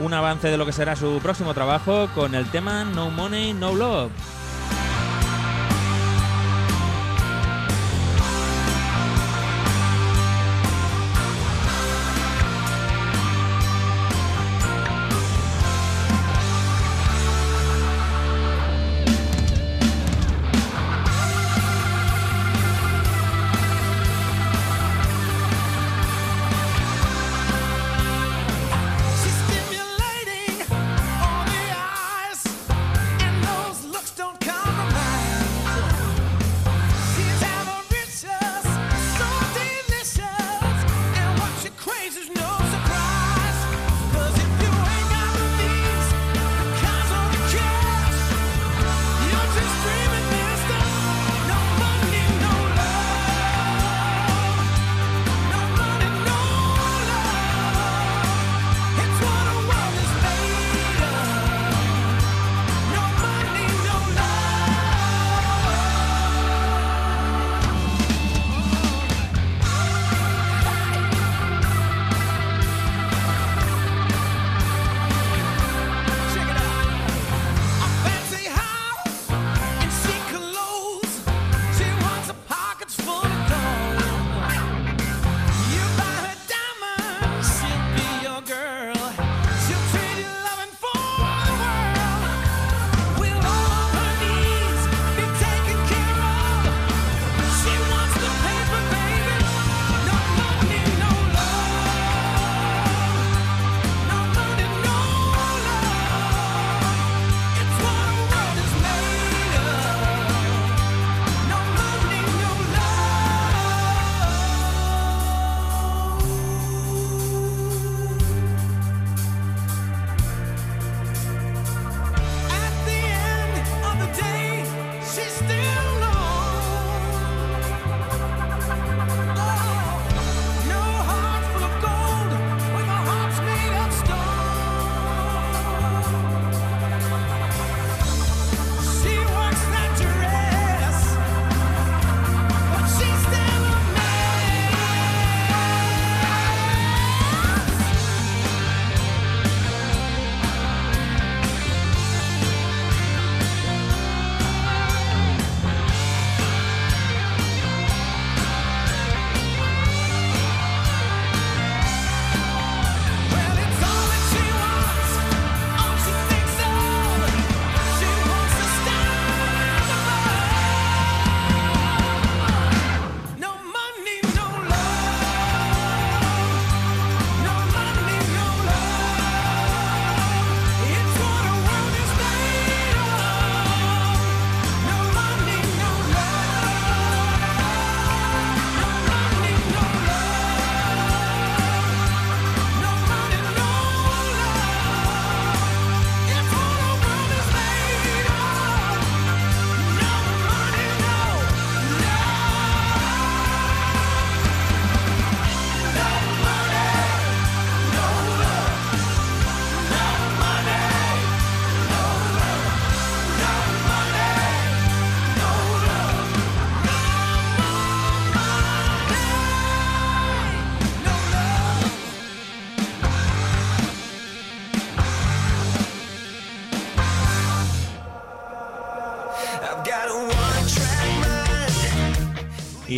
un 0.00 0.12
avance 0.12 0.48
de 0.48 0.56
lo 0.56 0.66
que 0.66 0.72
será 0.72 0.96
su 0.96 1.20
próximo 1.22 1.54
trabajo 1.54 2.08
con 2.16 2.34
el 2.34 2.46
tema 2.50 2.82
No 2.82 3.10
Money, 3.10 3.52
No 3.52 3.72
Love. 3.72 4.10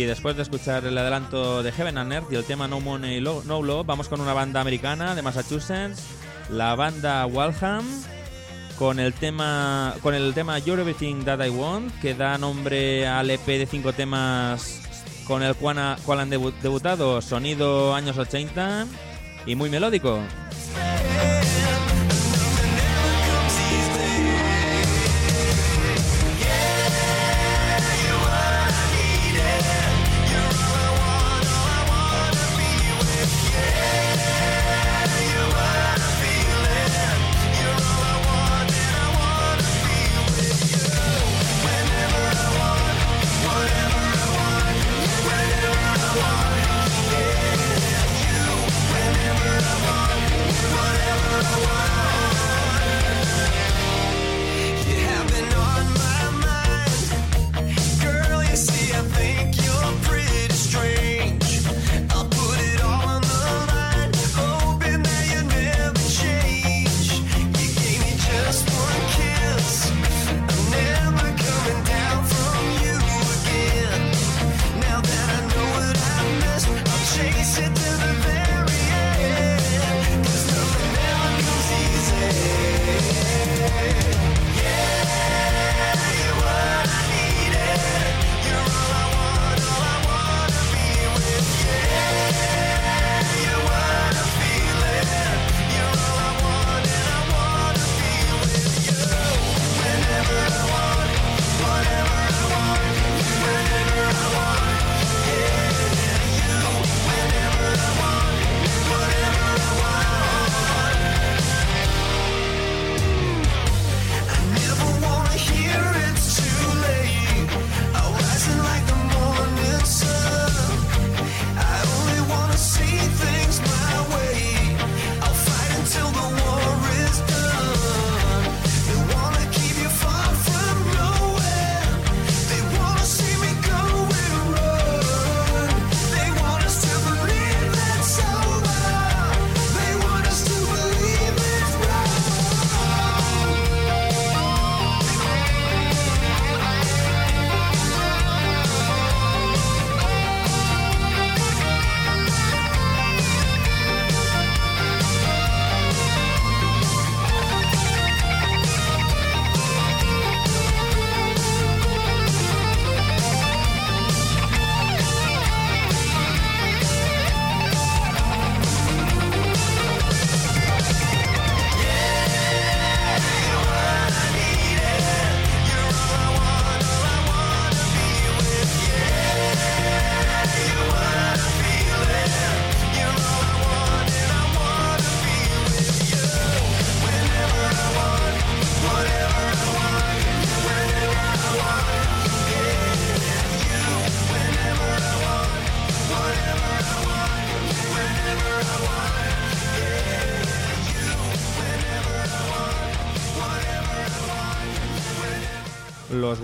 Y 0.05 0.07
después 0.07 0.35
de 0.35 0.43
escuchar 0.43 0.85
el 0.85 0.95
adelanto 0.95 1.63
de 1.63 1.71
Heaven 1.71 1.97
and 1.97 2.13
Earth 2.13 2.31
y 2.31 2.35
el 2.35 2.43
tema 2.43 2.67
No 2.67 2.79
Money 2.79 3.19
No 3.21 3.63
Love, 3.63 3.87
vamos 3.87 4.07
con 4.07 4.21
una 4.21 4.33
banda 4.33 4.61
americana 4.61 5.15
de 5.15 5.23
Massachusetts, 5.23 5.99
la 6.51 6.75
banda 6.75 7.25
Walham, 7.25 7.83
con 8.77 8.99
el 8.99 9.13
tema 9.13 9.95
con 10.03 10.13
el 10.13 10.35
tema 10.35 10.59
You're 10.59 10.83
Everything 10.83 11.23
That 11.23 11.43
I 11.43 11.49
Want, 11.49 11.91
que 12.01 12.13
da 12.13 12.37
nombre 12.37 13.07
al 13.07 13.31
EP 13.31 13.47
de 13.47 13.65
cinco 13.65 13.93
temas 13.93 14.79
con 15.25 15.41
el 15.41 15.55
cual, 15.55 15.79
ha- 15.79 15.97
cual 16.05 16.19
han 16.19 16.29
debu- 16.29 16.53
debutado, 16.61 17.19
sonido 17.23 17.95
años 17.95 18.19
80 18.19 18.85
y 19.47 19.55
muy 19.55 19.71
melódico. 19.71 20.19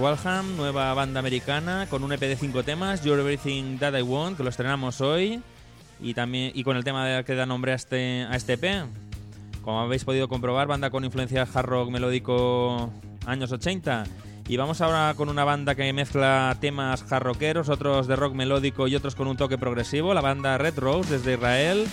Walham, 0.01 0.57
nueva 0.57 0.93
banda 0.95 1.19
americana 1.19 1.85
con 1.89 2.03
un 2.03 2.11
EP 2.11 2.19
de 2.21 2.35
5 2.35 2.63
temas, 2.63 3.03
You're 3.03 3.21
Everything 3.21 3.77
That 3.77 3.93
I 3.97 4.01
Want, 4.01 4.35
que 4.35 4.43
lo 4.43 4.49
estrenamos 4.49 4.99
hoy, 4.99 5.41
y 6.01 6.13
también 6.15 6.51
y 6.55 6.63
con 6.63 6.75
el 6.75 6.83
tema 6.83 7.05
de- 7.05 7.23
que 7.23 7.35
da 7.35 7.45
nombre 7.45 7.71
a 7.71 7.75
este, 7.75 8.23
a 8.29 8.35
este 8.35 8.53
EP. 8.53 8.85
Como 9.61 9.79
habéis 9.81 10.03
podido 10.03 10.27
comprobar, 10.27 10.67
banda 10.67 10.89
con 10.89 11.05
influencia 11.05 11.43
hard 11.53 11.65
rock 11.67 11.89
melódico 11.91 12.91
años 13.27 13.51
80. 13.51 14.05
Y 14.47 14.57
vamos 14.57 14.81
ahora 14.81 15.13
con 15.15 15.29
una 15.29 15.43
banda 15.43 15.75
que 15.75 15.93
mezcla 15.93 16.57
temas 16.59 17.09
hard 17.11 17.23
rockeros, 17.23 17.69
otros 17.69 18.07
de 18.07 18.15
rock 18.15 18.33
melódico 18.33 18.87
y 18.87 18.95
otros 18.95 19.13
con 19.13 19.27
un 19.27 19.37
toque 19.37 19.59
progresivo, 19.59 20.15
la 20.15 20.21
banda 20.21 20.57
Red 20.57 20.79
Rose 20.79 21.11
desde 21.17 21.33
Israel, 21.35 21.85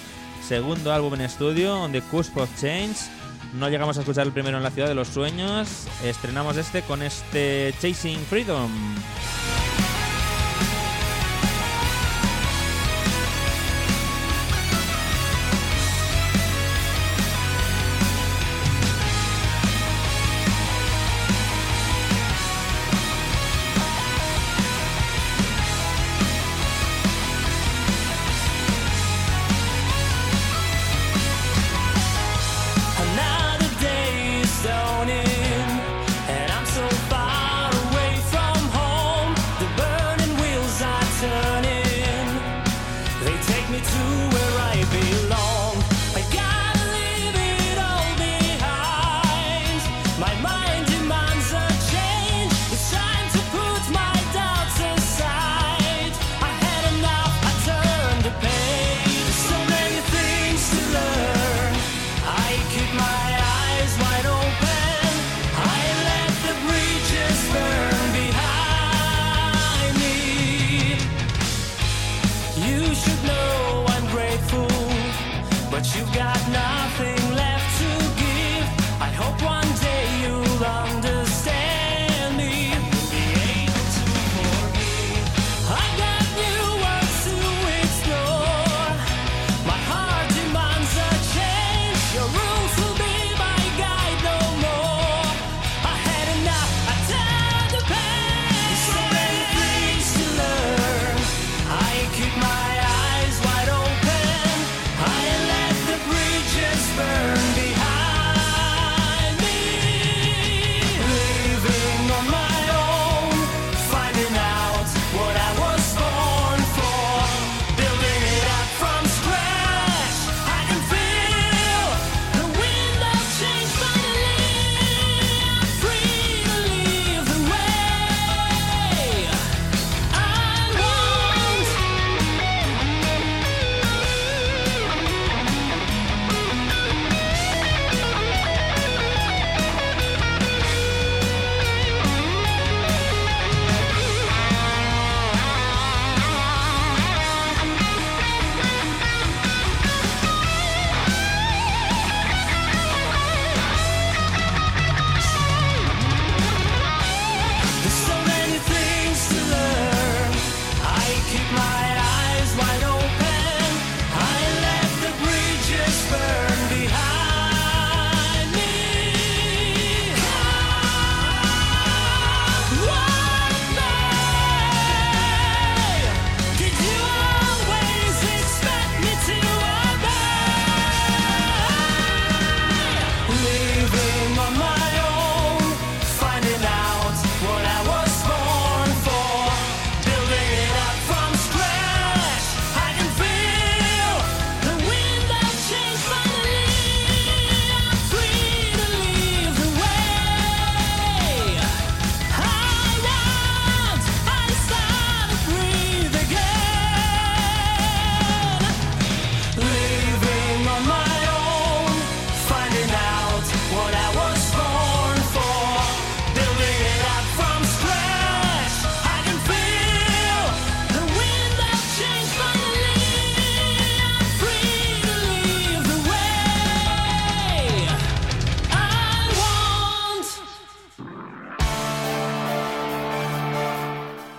segundo 0.43 0.95
álbum 0.95 1.13
en 1.15 1.21
estudio, 1.21 1.79
On 1.83 1.93
the 1.93 2.01
Cusp 2.01 2.39
of 2.39 2.49
Change. 2.59 2.97
No 3.55 3.69
llegamos 3.69 3.97
a 3.97 4.01
escuchar 4.01 4.27
el 4.27 4.33
primero 4.33 4.59
en 4.59 4.63
la 4.63 4.71
ciudad 4.71 4.89
de 4.89 4.95
los 4.95 5.09
sueños, 5.09 5.87
estrenamos 6.05 6.57
este 6.57 6.83
con 6.83 7.03
este 7.03 7.75
Chasing 7.81 8.21
Freedom. 8.21 8.71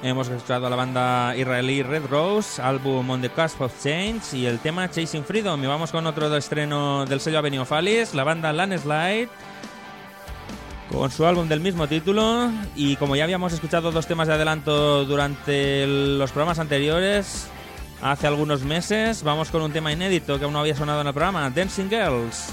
Hemos 0.10 0.28
escuchado 0.28 0.66
a 0.66 0.72
la 0.72 0.76
banda 0.76 1.36
israelí 1.38 1.84
Red 1.84 2.08
Rose, 2.10 2.60
álbum 2.60 3.08
On 3.12 3.22
the 3.22 3.30
Cusp 3.30 3.62
of 3.62 3.84
Change 3.84 4.34
y 4.34 4.48
el 4.48 4.58
tema 4.58 4.90
Chasing 4.90 5.24
Freedom. 5.24 5.64
Y 5.64 5.68
vamos 5.68 5.92
con 5.92 6.08
otro 6.08 6.36
estreno 6.36 7.06
del 7.06 7.20
sello 7.20 7.38
Avenue 7.38 7.64
Falis, 7.64 8.16
la 8.16 8.24
banda 8.24 8.52
Landslide, 8.52 9.30
con 10.92 11.12
su 11.12 11.28
álbum 11.28 11.48
del 11.48 11.60
mismo 11.60 11.86
título. 11.88 12.50
Y 12.76 12.96
como 12.96 13.16
ya 13.16 13.24
habíamos 13.24 13.54
escuchado 13.54 13.92
dos 13.92 14.08
temas 14.08 14.28
de 14.28 14.34
adelanto 14.34 15.06
durante 15.06 15.86
los 15.86 16.32
programas 16.32 16.58
anteriores, 16.58 17.48
hace 18.02 18.26
algunos 18.26 18.64
meses, 18.64 19.22
vamos 19.22 19.52
con 19.52 19.62
un 19.62 19.72
tema 19.72 19.92
inédito 19.92 20.40
que 20.40 20.46
aún 20.46 20.54
no 20.54 20.60
había 20.62 20.76
sonado 20.76 21.02
en 21.02 21.08
el 21.08 21.14
programa, 21.14 21.52
Dancing 21.52 21.88
Girls. 21.88 22.52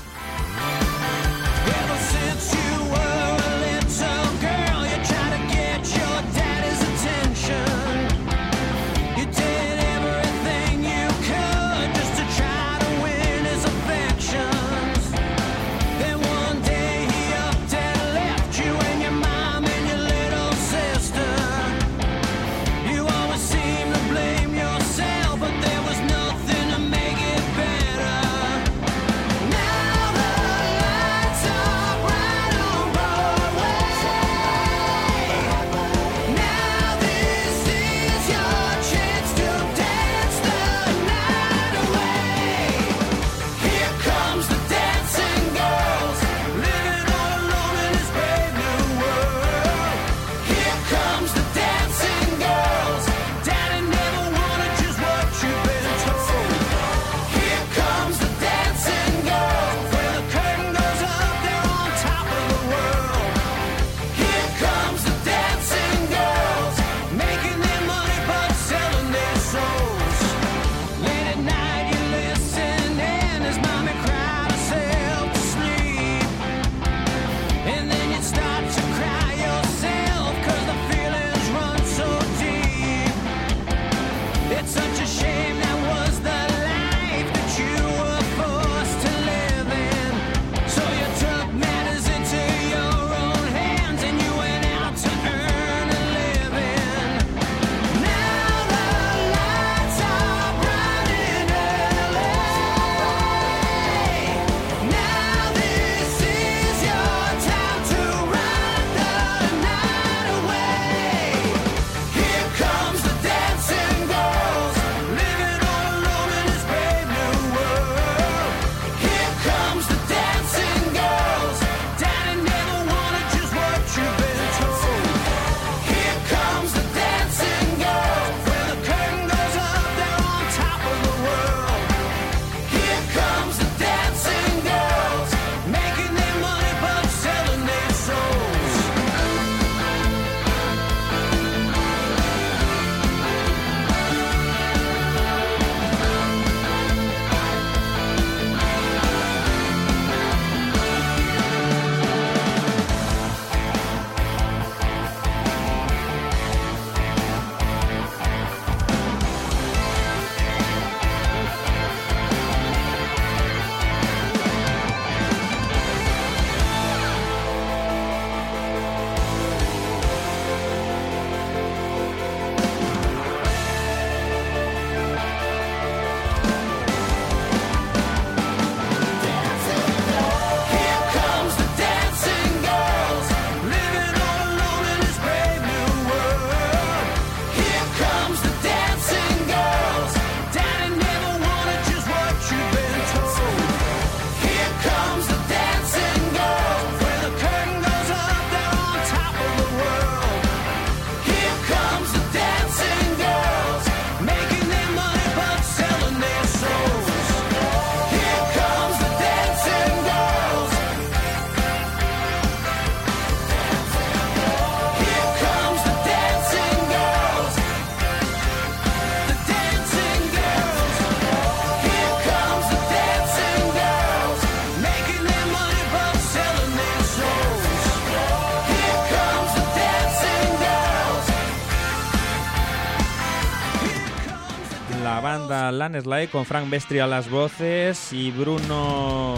Landslide 235.88 236.28
con 236.28 236.44
Frank 236.44 236.68
Bestri 236.68 236.98
a 236.98 237.06
las 237.06 237.30
voces 237.30 238.12
y 238.12 238.32
Bruno 238.32 239.36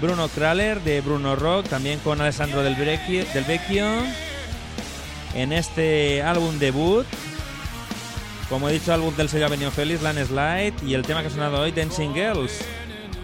Bruno 0.00 0.28
Kraler 0.28 0.80
de 0.80 1.02
Bruno 1.02 1.36
Rock, 1.36 1.68
también 1.68 1.98
con 1.98 2.20
Alessandro 2.20 2.62
Del 2.62 2.74
Vecchio, 2.74 3.86
en 5.34 5.52
este 5.52 6.22
álbum 6.22 6.58
debut. 6.58 7.06
Como 8.48 8.68
he 8.68 8.72
dicho, 8.72 8.94
álbum 8.94 9.14
del 9.14 9.28
sello 9.28 9.46
Avenue 9.46 9.70
Félix, 9.70 10.00
Landslide 10.02 10.74
y 10.86 10.94
el 10.94 11.02
tema 11.02 11.20
que 11.20 11.28
ha 11.28 11.30
sonado 11.30 11.60
hoy, 11.60 11.72
Dancing 11.72 12.14
Girls. 12.14 12.64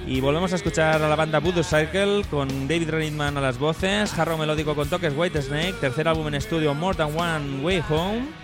Y 0.06 0.20
volvemos 0.20 0.52
a 0.52 0.56
escuchar 0.56 1.02
a 1.02 1.08
la 1.08 1.16
banda 1.16 1.38
Voodoo 1.38 1.62
Circle 1.62 2.24
con 2.30 2.68
David 2.68 2.90
Reitman 2.90 3.36
a 3.38 3.40
las 3.40 3.58
voces, 3.58 4.10
jarro 4.12 4.36
melódico 4.36 4.74
con 4.74 4.88
toques 4.88 5.14
White 5.16 5.40
Snake, 5.40 5.74
tercer 5.80 6.08
álbum 6.08 6.28
en 6.28 6.34
estudio 6.34 6.74
More 6.74 6.96
Than 6.96 7.18
One 7.18 7.62
Way 7.62 7.82
Home. 7.88 8.39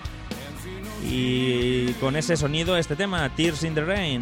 Y 1.09 1.93
con 2.01 2.17
ese 2.17 2.37
sonido, 2.37 2.77
este 2.77 2.97
tema, 2.97 3.29
Tears 3.35 3.63
in 3.63 3.75
the 3.75 3.85
Rain. 3.85 4.21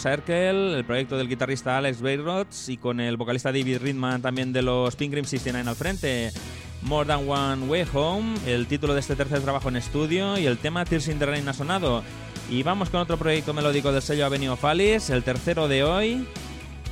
Circle, 0.00 0.76
el 0.76 0.84
proyecto 0.84 1.16
del 1.18 1.28
guitarrista 1.28 1.76
Alex 1.78 2.00
Bayrods 2.00 2.68
y 2.68 2.76
con 2.76 3.00
el 3.00 3.16
vocalista 3.16 3.50
David 3.52 3.78
Ridman 3.82 4.22
también 4.22 4.52
de 4.52 4.62
los 4.62 4.96
Pink 4.96 5.10
Cream 5.12 5.26
69 5.26 5.68
al 5.68 5.76
frente. 5.76 6.32
More 6.82 7.06
Than 7.06 7.28
One 7.28 7.66
Way 7.66 7.86
Home, 7.92 8.38
el 8.46 8.66
título 8.66 8.94
de 8.94 9.00
este 9.00 9.14
tercer 9.14 9.40
trabajo 9.40 9.68
en 9.68 9.76
estudio 9.76 10.38
y 10.38 10.46
el 10.46 10.56
tema 10.58 10.84
Tears 10.86 11.08
in 11.08 11.18
the 11.18 11.26
Rain 11.26 11.46
ha 11.48 11.52
sonado. 11.52 12.02
Y 12.48 12.62
vamos 12.62 12.88
con 12.88 13.00
otro 13.00 13.18
proyecto 13.18 13.52
melódico 13.52 13.92
del 13.92 14.00
sello 14.02 14.24
Avenue 14.24 14.48
of 14.48 14.64
Alice, 14.64 15.12
el 15.12 15.22
tercero 15.22 15.68
de 15.68 15.84
hoy, 15.84 16.26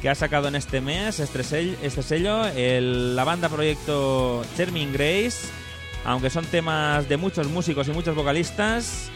que 0.03 0.09
ha 0.11 0.15
sacado 0.15 0.47
en 0.49 0.55
este 0.57 0.81
mes 0.83 1.19
este 1.21 1.43
sello, 1.43 1.75
este 1.83 2.03
sello 2.03 2.45
el- 2.49 3.17
la 3.17 3.25
banda 3.25 3.49
proyecto 3.49 4.45
Charming 4.57 4.93
Grace, 4.93 5.49
aunque 6.05 6.29
son 6.31 6.45
temas 6.45 7.09
de 7.09 7.17
muchos 7.17 7.49
músicos 7.49 7.89
y 7.89 7.93
muchos 7.93 8.15
vocalistas, 8.15 9.11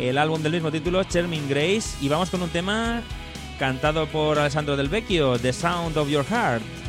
el 0.00 0.18
álbum 0.18 0.42
del 0.42 0.52
mismo 0.52 0.70
título, 0.70 1.04
Charming 1.04 1.48
Grace, 1.48 1.96
y 2.00 2.08
vamos 2.08 2.30
con 2.30 2.42
un 2.42 2.48
tema 2.48 3.02
cantado 3.58 4.06
por 4.06 4.38
Alessandro 4.38 4.76
Del 4.76 4.88
Vecchio, 4.88 5.38
The 5.38 5.52
Sound 5.52 5.96
of 5.98 6.08
Your 6.08 6.24
Heart. 6.24 6.79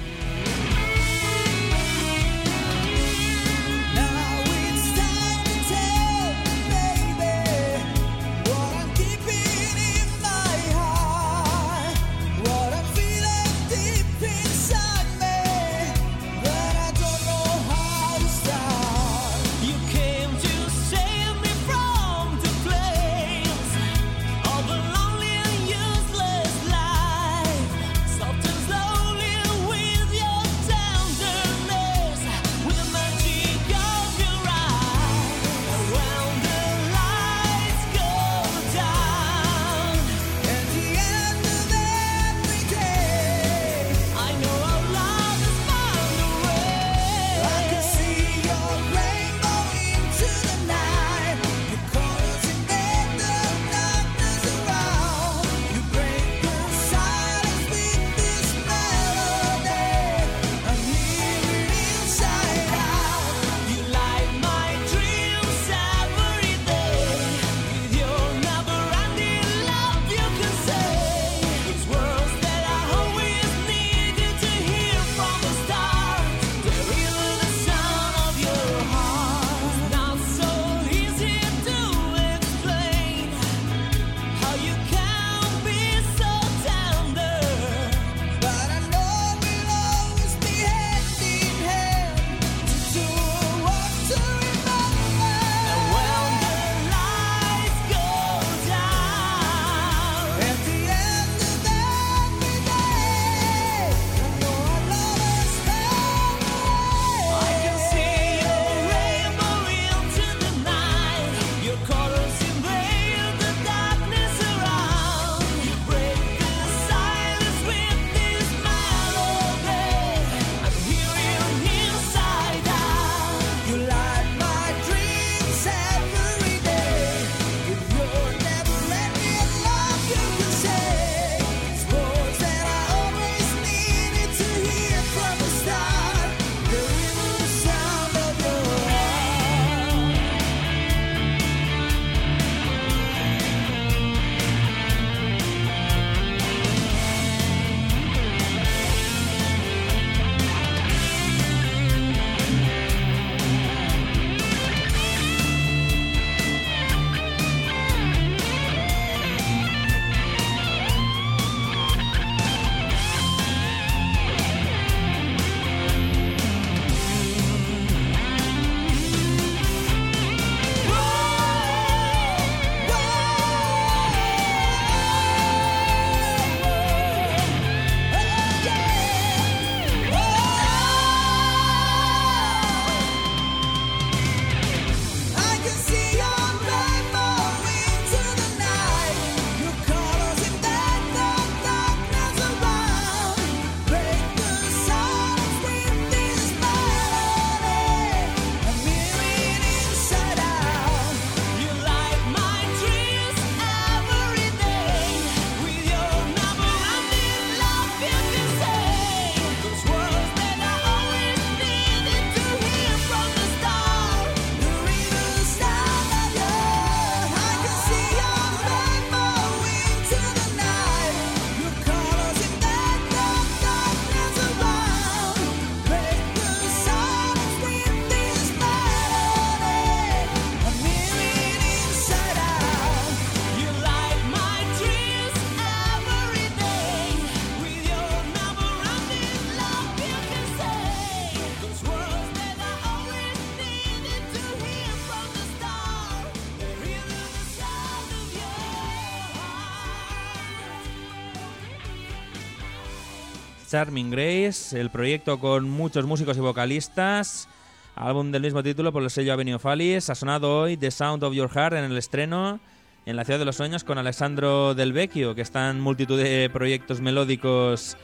Charming 253.71 254.11
Grace, 254.11 254.77
el 254.77 254.89
proyecto 254.89 255.39
con 255.39 255.69
muchos 255.69 256.05
músicos 256.05 256.35
y 256.35 256.41
vocalistas, 256.41 257.47
álbum 257.95 258.29
del 258.29 258.41
mismo 258.41 258.61
título 258.61 258.91
por 258.91 259.01
el 259.01 259.09
sello 259.09 259.31
Avenue 259.31 259.59
Fallis, 259.59 260.09
ha 260.09 260.15
sonado 260.15 260.59
hoy 260.59 260.75
The 260.75 260.91
Sound 260.91 261.23
of 261.23 261.33
Your 261.33 261.49
Heart 261.49 261.75
en 261.75 261.85
el 261.85 261.97
estreno 261.97 262.59
en 263.05 263.15
la 263.15 263.23
Ciudad 263.23 263.39
de 263.39 263.45
los 263.45 263.55
Sueños 263.55 263.85
con 263.85 263.97
Alessandro 263.97 264.75
Del 264.75 264.91
Vecchio, 264.91 265.35
que 265.35 265.41
está 265.41 265.69
en 265.69 265.79
multitud 265.79 266.21
de 266.21 266.49
proyectos 266.51 266.99
melódicos 266.99 267.95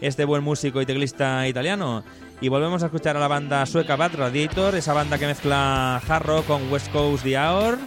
este 0.00 0.24
buen 0.24 0.44
músico 0.44 0.80
y 0.80 0.86
teclista 0.86 1.48
italiano. 1.48 2.04
Y 2.40 2.48
volvemos 2.48 2.84
a 2.84 2.86
escuchar 2.86 3.16
a 3.16 3.20
la 3.20 3.26
banda 3.26 3.66
sueca 3.66 3.96
Bad 3.96 4.14
Radiator, 4.14 4.76
esa 4.76 4.92
banda 4.92 5.18
que 5.18 5.26
mezcla 5.26 6.00
hard 6.06 6.24
rock 6.24 6.46
con 6.46 6.70
West 6.70 6.92
Coast 6.92 7.24
The 7.24 7.36
Hour, 7.36 7.78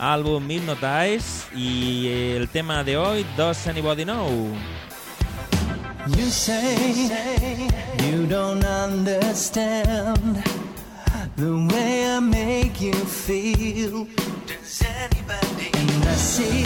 álbum 0.00 0.44
Midnight 0.44 0.82
Eyes 0.82 1.46
y 1.54 2.08
el 2.34 2.48
tema 2.48 2.82
de 2.82 2.96
hoy, 2.96 3.24
Does 3.36 3.68
Anybody 3.68 4.02
Know? 4.02 4.50
You 6.16 6.30
say 6.30 7.68
you 8.04 8.26
don't 8.26 8.64
understand 8.64 10.42
the 11.36 11.68
way 11.70 12.06
I 12.06 12.20
make 12.20 12.80
you 12.80 12.94
feel. 12.94 14.06
Does 14.46 14.82
anybody? 14.82 15.70
And 15.74 16.04
I 16.04 16.14
see 16.14 16.64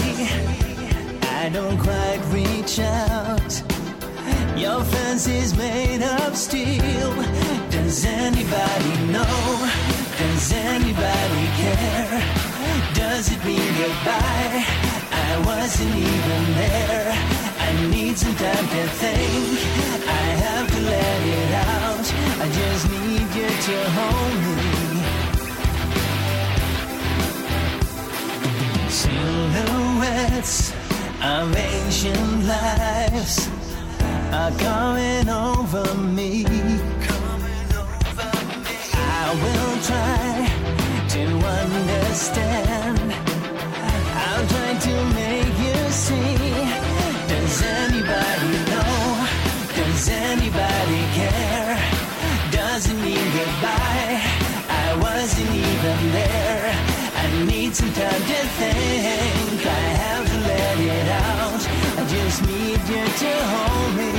I 1.22 1.48
don't 1.52 1.76
quite 1.78 2.22
reach 2.30 2.78
out. 2.78 3.52
Your 4.56 4.84
fence 4.84 5.26
is 5.26 5.56
made 5.56 6.02
of 6.02 6.36
steel. 6.36 7.12
Does 7.70 8.04
anybody 8.04 8.94
know? 9.10 9.70
Does 10.18 10.52
anybody 10.52 11.46
care? 11.58 12.22
Does 12.94 13.32
it 13.32 13.44
mean 13.44 13.74
goodbye? 13.74 14.64
I 15.10 15.42
wasn't 15.44 15.96
even 15.96 16.54
there. 16.54 17.41
I 17.72 17.86
need 17.86 18.18
some 18.18 18.34
time 18.34 18.68
to 18.74 18.82
think. 19.00 19.58
I 20.06 20.24
have 20.44 20.68
to 20.68 20.80
let 20.80 21.20
it 21.40 21.52
out. 21.72 22.06
I 22.44 22.46
just 22.60 22.84
need 22.90 23.28
you 23.38 23.48
to 23.68 23.76
hold 23.96 24.34
me. 24.44 25.00
Silhouettes 29.00 30.56
of 31.22 31.56
ancient 31.56 32.44
lives 32.44 33.48
are 34.32 34.52
coming 34.66 35.28
over 35.30 35.94
me. 35.94 36.44
I 38.94 39.26
will 39.42 39.76
try 39.88 40.28
to 41.14 41.22
understand. 41.60 43.06
I'll 44.24 44.46
try 44.46 44.72
to 44.86 44.94
make 45.14 45.56
you 45.66 45.78
see. 45.90 46.81
Does 47.52 47.64
anybody 47.64 48.56
know? 48.70 49.28
Does 49.76 50.08
anybody 50.08 51.02
care? 51.12 51.76
Does 52.50 52.90
it 52.90 52.94
mean 52.94 53.26
goodbye? 53.36 54.22
I 54.70 54.96
wasn't 54.98 55.50
even 55.50 56.12
there. 56.12 56.72
I 57.14 57.44
need 57.44 57.76
some 57.76 57.92
time 57.92 58.22
to 58.32 58.40
think. 58.56 59.66
I 59.66 59.84
have 60.00 60.26
to 60.32 60.38
let 60.48 60.78
it 60.80 61.08
out. 61.28 61.60
I 61.98 62.06
just 62.08 62.40
need 62.46 62.80
you 62.88 63.04
to 63.20 63.32
hold 63.52 63.96
me. 63.98 64.11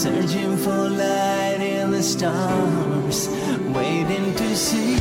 Searching 0.00 0.56
for 0.56 0.88
light 0.88 1.58
in 1.60 1.90
the 1.90 2.02
stars, 2.02 3.28
waiting 3.74 4.34
to 4.34 4.56
see, 4.56 4.96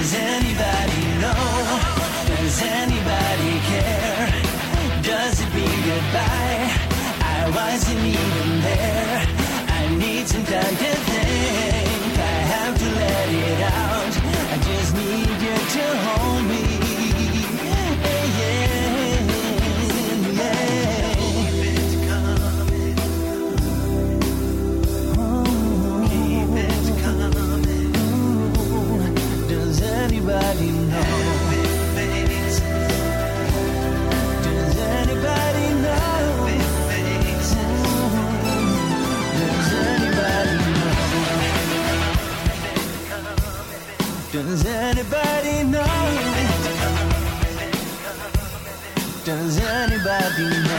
Does 0.00 0.14
anybody 0.14 1.20
know? 1.20 1.89
Does 44.40 44.64
anybody 44.64 45.64
know? 45.64 45.84
Does 49.22 49.58
anybody 49.60 50.48
know? 50.66 50.69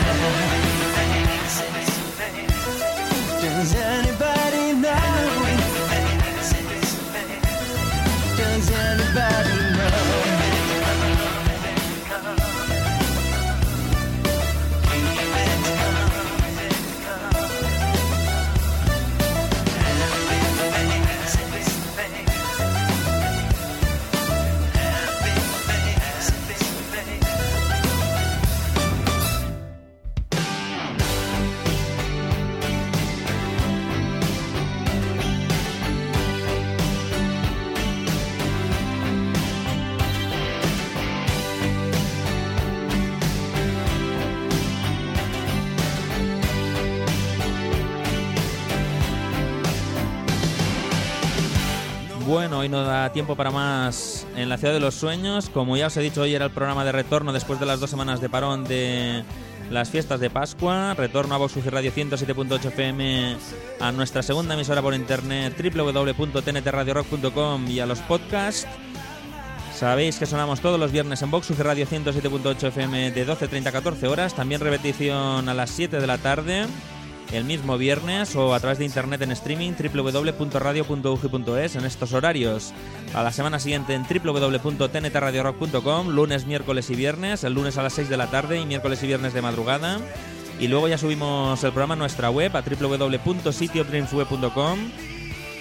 Hoy 52.61 52.69
no 52.69 52.83
da 52.83 53.11
tiempo 53.11 53.35
para 53.35 53.49
más 53.49 54.27
en 54.35 54.47
la 54.47 54.57
ciudad 54.57 54.73
de 54.73 54.79
los 54.79 54.93
sueños. 54.93 55.49
Como 55.49 55.77
ya 55.77 55.87
os 55.87 55.97
he 55.97 56.01
dicho, 56.01 56.21
hoy 56.21 56.35
era 56.35 56.45
el 56.45 56.51
programa 56.51 56.85
de 56.85 56.91
retorno 56.91 57.33
después 57.33 57.59
de 57.59 57.65
las 57.65 57.79
dos 57.79 57.89
semanas 57.89 58.21
de 58.21 58.29
parón 58.29 58.65
de 58.65 59.23
las 59.71 59.89
fiestas 59.89 60.19
de 60.19 60.29
Pascua. 60.29 60.93
Retorno 60.93 61.33
a 61.33 61.39
Vox 61.39 61.57
UG 61.57 61.69
Radio 61.69 61.91
107.8 61.91 62.65
FM 62.65 63.35
a 63.79 63.91
nuestra 63.91 64.21
segunda 64.21 64.53
emisora 64.53 64.83
por 64.83 64.93
internet 64.93 65.59
www.tntradiorock.com 65.59 67.67
y 67.67 67.79
a 67.79 67.87
los 67.87 67.97
podcasts. 68.01 68.67
Sabéis 69.73 70.19
que 70.19 70.27
sonamos 70.27 70.61
todos 70.61 70.79
los 70.79 70.91
viernes 70.91 71.19
en 71.23 71.31
Vox 71.31 71.49
UG 71.49 71.61
Radio 71.61 71.87
107.8 71.87 72.67
FM 72.67 73.09
de 73.09 73.27
12.30 73.27 73.65
a 73.65 73.71
14 73.71 74.07
horas. 74.07 74.35
También 74.35 74.61
repetición 74.61 75.49
a 75.49 75.55
las 75.55 75.71
7 75.71 75.99
de 75.99 76.05
la 76.05 76.19
tarde 76.19 76.67
el 77.31 77.45
mismo 77.45 77.77
viernes 77.77 78.35
o 78.35 78.53
a 78.53 78.59
través 78.59 78.79
de 78.79 78.85
internet 78.85 79.21
en 79.21 79.31
streaming 79.31 79.71
www.radio.ugi.es 79.73 81.75
en 81.75 81.85
estos 81.85 82.11
horarios. 82.13 82.73
A 83.13 83.21
la 83.23 83.31
semana 83.31 83.59
siguiente 83.59 83.93
en 83.93 84.03
www.tntradiorock.com, 84.03 86.09
lunes, 86.09 86.45
miércoles 86.45 86.89
y 86.89 86.95
viernes, 86.95 87.43
el 87.43 87.53
lunes 87.53 87.77
a 87.77 87.83
las 87.83 87.93
6 87.93 88.09
de 88.09 88.17
la 88.17 88.25
tarde 88.27 88.59
y 88.59 88.65
miércoles 88.65 89.03
y 89.03 89.07
viernes 89.07 89.33
de 89.33 89.41
madrugada. 89.41 89.99
Y 90.59 90.67
luego 90.67 90.87
ya 90.87 90.97
subimos 90.97 91.63
el 91.63 91.71
programa 91.71 91.93
a 91.95 91.97
nuestra 91.97 92.29
web 92.29 92.55
a 92.55 92.61
www.cityofdreamsweb.com 92.61 94.79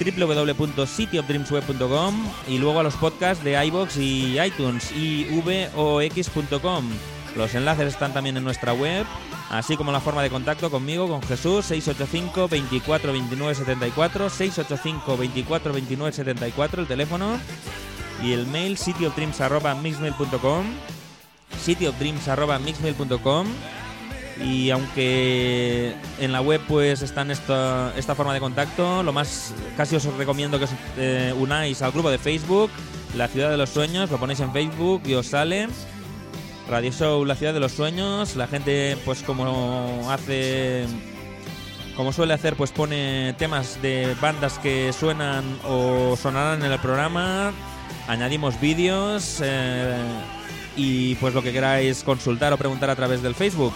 www.cityofdreamsweb.com 0.01 2.15
y 2.49 2.57
luego 2.59 2.81
a 2.81 2.83
los 2.83 2.97
podcasts 2.97 3.45
de 3.45 3.65
iBox 3.67 3.99
y 3.99 4.41
iTunes 4.41 4.91
y 4.93 5.27
vox.com. 5.75 6.91
Los 7.37 7.55
enlaces 7.55 7.89
están 7.89 8.13
también 8.13 8.37
en 8.37 8.45
nuestra 8.45 8.73
web, 8.73 9.07
así 9.51 9.77
como 9.77 9.93
la 9.93 10.01
forma 10.01 10.23
de 10.23 10.31
contacto 10.31 10.71
conmigo, 10.71 11.09
con 11.09 11.23
Jesús, 11.23 11.67
685 11.67 12.49
24 12.49 13.13
29 13.13 13.55
74, 13.55 14.31
685 14.31 15.17
24 15.17 15.73
29 15.73 16.13
74, 16.13 16.83
el 16.83 16.89
teléfono. 16.89 17.39
y 18.23 18.33
el 18.33 18.47
mail 18.47 18.77
cityofdreams.mixmail.com 18.77 20.67
cityofdreams.mixmail.com 21.65 23.47
y 24.43 24.71
aunque 24.71 25.95
en 26.19 26.33
la 26.33 26.41
web 26.41 26.61
pues 26.67 27.03
están 27.03 27.31
esta, 27.31 27.93
esta 27.97 28.15
forma 28.15 28.33
de 28.33 28.41
contacto, 28.41 29.03
lo 29.03 29.13
más 29.13 29.53
casi 29.77 29.97
os 29.97 30.05
recomiendo 30.17 30.59
que 30.59 30.65
os 30.65 30.71
eh, 30.97 31.35
unáis 31.39 31.83
al 31.83 31.93
grupo 31.93 32.11
de 32.11 32.19
Facebook, 32.19 32.71
La 33.17 33.29
Ciudad 33.29 33.51
de 33.51 33.59
los 33.59 33.69
Sueños, 33.71 34.11
lo 34.11 34.19
ponéis 34.19 34.41
en 34.41 34.53
Facebook 34.53 35.03
y 35.05 35.15
os 35.15 35.27
sale. 35.27 35.69
Radio 36.71 36.93
Show 36.93 37.25
La 37.25 37.35
Ciudad 37.35 37.53
de 37.53 37.59
los 37.59 37.73
Sueños, 37.73 38.37
la 38.37 38.47
gente 38.47 38.97
pues 39.05 39.25
como 39.25 40.09
hace 40.09 40.87
como 41.97 42.13
suele 42.13 42.33
hacer 42.33 42.55
pues 42.55 42.71
pone 42.71 43.35
temas 43.39 43.83
de 43.83 44.15
bandas 44.21 44.61
que 44.61 44.93
suenan 44.93 45.45
o 45.67 46.17
sonarán 46.17 46.63
en 46.65 46.71
el 46.71 46.79
programa, 46.79 47.53
añadimos 48.07 48.61
vídeos 48.61 49.41
eh, 49.43 49.97
y 50.77 51.17
pues 51.17 51.35
lo 51.35 51.43
que 51.43 51.53
queráis 51.53 52.05
consultar 52.05 52.53
o 52.53 52.57
preguntar 52.57 52.89
a 52.89 52.95
través 52.95 53.21
del 53.21 53.35
Facebook. 53.35 53.73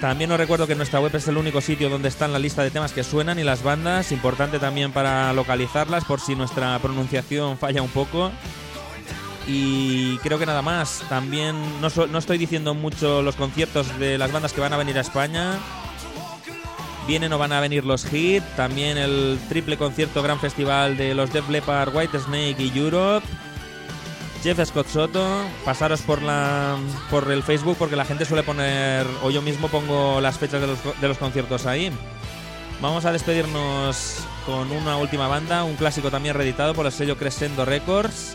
También 0.00 0.30
os 0.30 0.38
recuerdo 0.38 0.68
que 0.68 0.76
nuestra 0.76 1.00
web 1.00 1.14
es 1.16 1.26
el 1.26 1.36
único 1.36 1.60
sitio 1.60 1.90
donde 1.90 2.08
están 2.08 2.32
la 2.32 2.38
lista 2.38 2.62
de 2.62 2.70
temas 2.70 2.92
que 2.92 3.02
suenan 3.02 3.40
y 3.40 3.44
las 3.44 3.64
bandas, 3.64 4.12
importante 4.12 4.60
también 4.60 4.92
para 4.92 5.32
localizarlas 5.32 6.04
por 6.04 6.20
si 6.20 6.36
nuestra 6.36 6.78
pronunciación 6.78 7.58
falla 7.58 7.82
un 7.82 7.90
poco. 7.90 8.30
Y 9.46 10.18
creo 10.18 10.38
que 10.38 10.46
nada 10.46 10.62
más, 10.62 11.02
también 11.08 11.56
no, 11.80 11.88
no 12.06 12.18
estoy 12.18 12.38
diciendo 12.38 12.74
mucho 12.74 13.22
los 13.22 13.34
conciertos 13.34 13.98
de 13.98 14.18
las 14.18 14.30
bandas 14.30 14.52
que 14.52 14.60
van 14.60 14.72
a 14.72 14.76
venir 14.76 14.96
a 14.98 15.00
España. 15.00 15.58
Vienen 17.06 17.32
o 17.32 17.38
van 17.38 17.52
a 17.52 17.60
venir 17.60 17.84
los 17.84 18.06
Hit, 18.06 18.44
también 18.56 18.96
el 18.96 19.38
triple 19.48 19.76
concierto 19.76 20.22
gran 20.22 20.38
festival 20.38 20.96
de 20.96 21.14
los 21.14 21.32
Def 21.32 21.48
Leppard, 21.48 21.94
White 21.94 22.18
Snake 22.20 22.56
y 22.58 22.78
Europe. 22.78 23.26
Jeff 24.42 24.58
Scott 24.64 24.88
Soto, 24.88 25.44
pasaros 25.64 26.02
por 26.02 26.20
la 26.20 26.76
por 27.10 27.30
el 27.30 27.44
Facebook 27.44 27.76
porque 27.78 27.94
la 27.94 28.04
gente 28.04 28.24
suele 28.24 28.42
poner 28.42 29.06
o 29.22 29.30
yo 29.30 29.40
mismo 29.40 29.68
pongo 29.68 30.20
las 30.20 30.36
fechas 30.36 30.60
de 30.60 30.66
los, 30.66 30.78
de 31.00 31.08
los 31.08 31.18
conciertos 31.18 31.64
ahí. 31.66 31.92
Vamos 32.80 33.04
a 33.04 33.12
despedirnos 33.12 34.18
con 34.44 34.72
una 34.72 34.96
última 34.96 35.28
banda, 35.28 35.62
un 35.62 35.76
clásico 35.76 36.10
también 36.10 36.34
reeditado 36.34 36.74
por 36.74 36.86
el 36.86 36.92
sello 36.92 37.16
Crescendo 37.16 37.64
Records. 37.64 38.34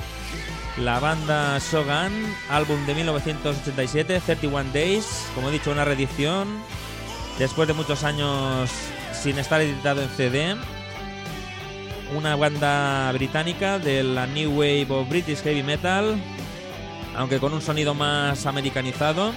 La 0.80 1.00
banda 1.00 1.58
Shogun, 1.60 2.14
álbum 2.50 2.86
de 2.86 2.94
1987, 2.96 4.22
31 4.26 4.72
Days, 4.74 5.28
como 5.34 5.50
he 5.50 5.52
dicho, 5.52 5.72
una 5.72 5.86
reedición. 5.86 6.48
Después 7.40 7.68
de 7.68 7.74
muchos 7.74 8.04
años 8.04 8.70
sin 9.14 9.38
estar 9.40 9.62
editado 9.62 10.02
en 10.02 10.10
CD 10.10 10.56
una 12.16 12.36
banda 12.36 13.12
británica 13.12 13.80
de 13.80 14.04
la 14.04 14.28
New 14.28 14.52
Wave 14.52 14.88
of 14.90 15.10
British 15.10 15.42
Heavy 15.42 15.64
Metal, 15.64 16.16
aunque 17.16 17.40
con 17.40 17.54
un 17.54 17.62
sonido 17.62 17.94
más 17.94 18.46
americanizado 18.46 19.34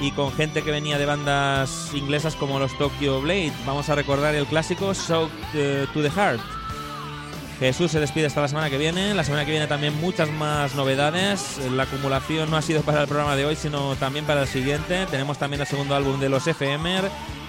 y 0.00 0.10
con 0.12 0.32
gente 0.32 0.62
que 0.62 0.70
venía 0.70 0.98
de 0.98 1.06
bandas 1.06 1.90
inglesas 1.94 2.34
como 2.34 2.58
los 2.58 2.76
Tokyo 2.78 3.20
Blade. 3.20 3.52
Vamos 3.66 3.88
a 3.88 3.94
recordar 3.94 4.34
el 4.34 4.46
clásico 4.46 4.92
Shock 4.94 5.30
eh, 5.54 5.86
to 5.92 6.02
the 6.02 6.10
Heart. 6.10 6.40
Jesús 7.58 7.92
se 7.92 8.00
despide 8.00 8.26
hasta 8.26 8.40
la 8.40 8.48
semana 8.48 8.68
que 8.68 8.78
viene. 8.78 9.14
La 9.14 9.24
semana 9.24 9.44
que 9.44 9.50
viene 9.50 9.66
también 9.66 9.98
muchas 10.00 10.28
más 10.30 10.74
novedades. 10.74 11.58
La 11.72 11.84
acumulación 11.84 12.50
no 12.50 12.56
ha 12.56 12.62
sido 12.62 12.82
para 12.82 13.02
el 13.02 13.08
programa 13.08 13.36
de 13.36 13.46
hoy, 13.46 13.56
sino 13.56 13.94
también 13.96 14.24
para 14.24 14.42
el 14.42 14.48
siguiente. 14.48 15.06
Tenemos 15.10 15.38
también 15.38 15.60
el 15.60 15.66
segundo 15.66 15.94
álbum 15.94 16.18
de 16.20 16.28
los 16.28 16.44
FMR, 16.44 17.08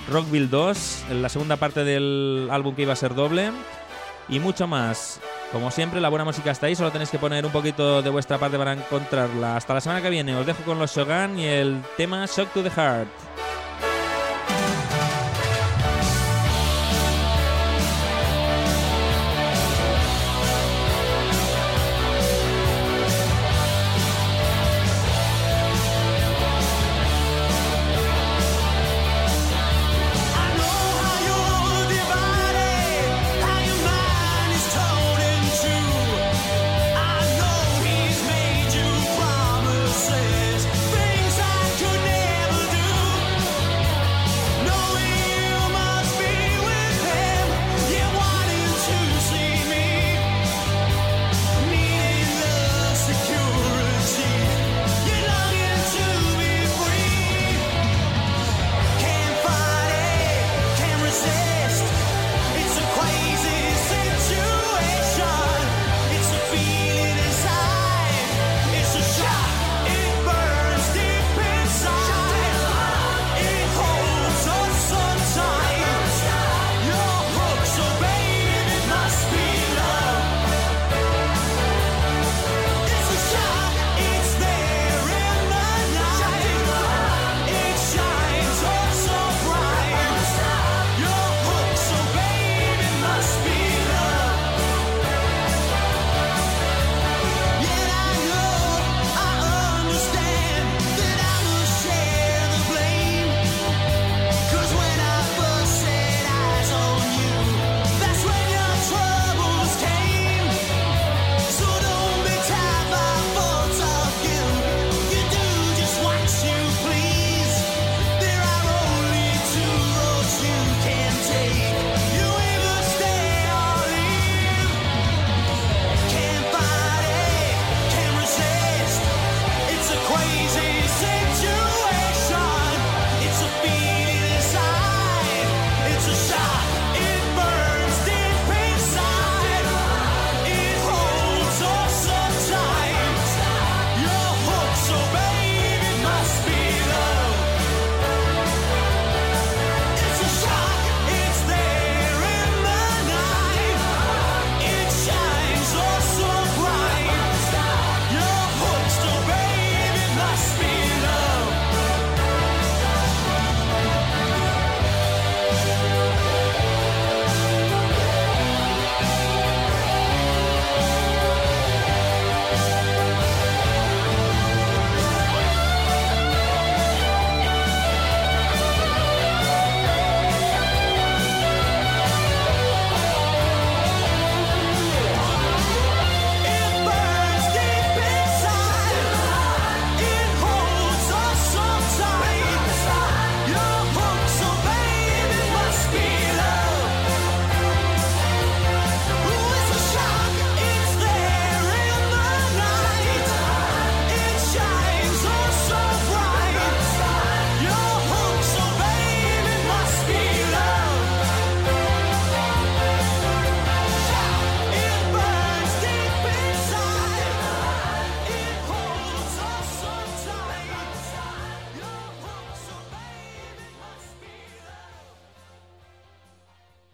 Rockville 0.09 0.47
2, 0.47 1.05
la 1.11 1.29
segunda 1.29 1.57
parte 1.57 1.83
del 1.83 2.47
álbum 2.51 2.75
que 2.75 2.83
iba 2.83 2.93
a 2.93 2.95
ser 2.95 3.15
doble 3.15 3.51
y 4.29 4.39
mucho 4.39 4.67
más. 4.67 5.19
Como 5.51 5.71
siempre, 5.71 6.01
la 6.01 6.09
buena 6.09 6.25
música 6.25 6.51
está 6.51 6.67
ahí, 6.67 6.75
solo 6.75 6.91
tenéis 6.91 7.09
que 7.09 7.19
poner 7.19 7.45
un 7.45 7.51
poquito 7.51 8.01
de 8.01 8.09
vuestra 8.09 8.37
parte 8.37 8.57
para 8.57 8.73
encontrarla. 8.73 9.55
Hasta 9.55 9.73
la 9.73 9.81
semana 9.81 10.01
que 10.01 10.09
viene, 10.09 10.35
os 10.35 10.45
dejo 10.45 10.63
con 10.63 10.79
los 10.79 10.95
Shogun 10.95 11.39
y 11.39 11.45
el 11.45 11.81
tema 11.97 12.25
Shock 12.25 12.51
to 12.53 12.63
the 12.63 12.69
Heart. 12.69 13.07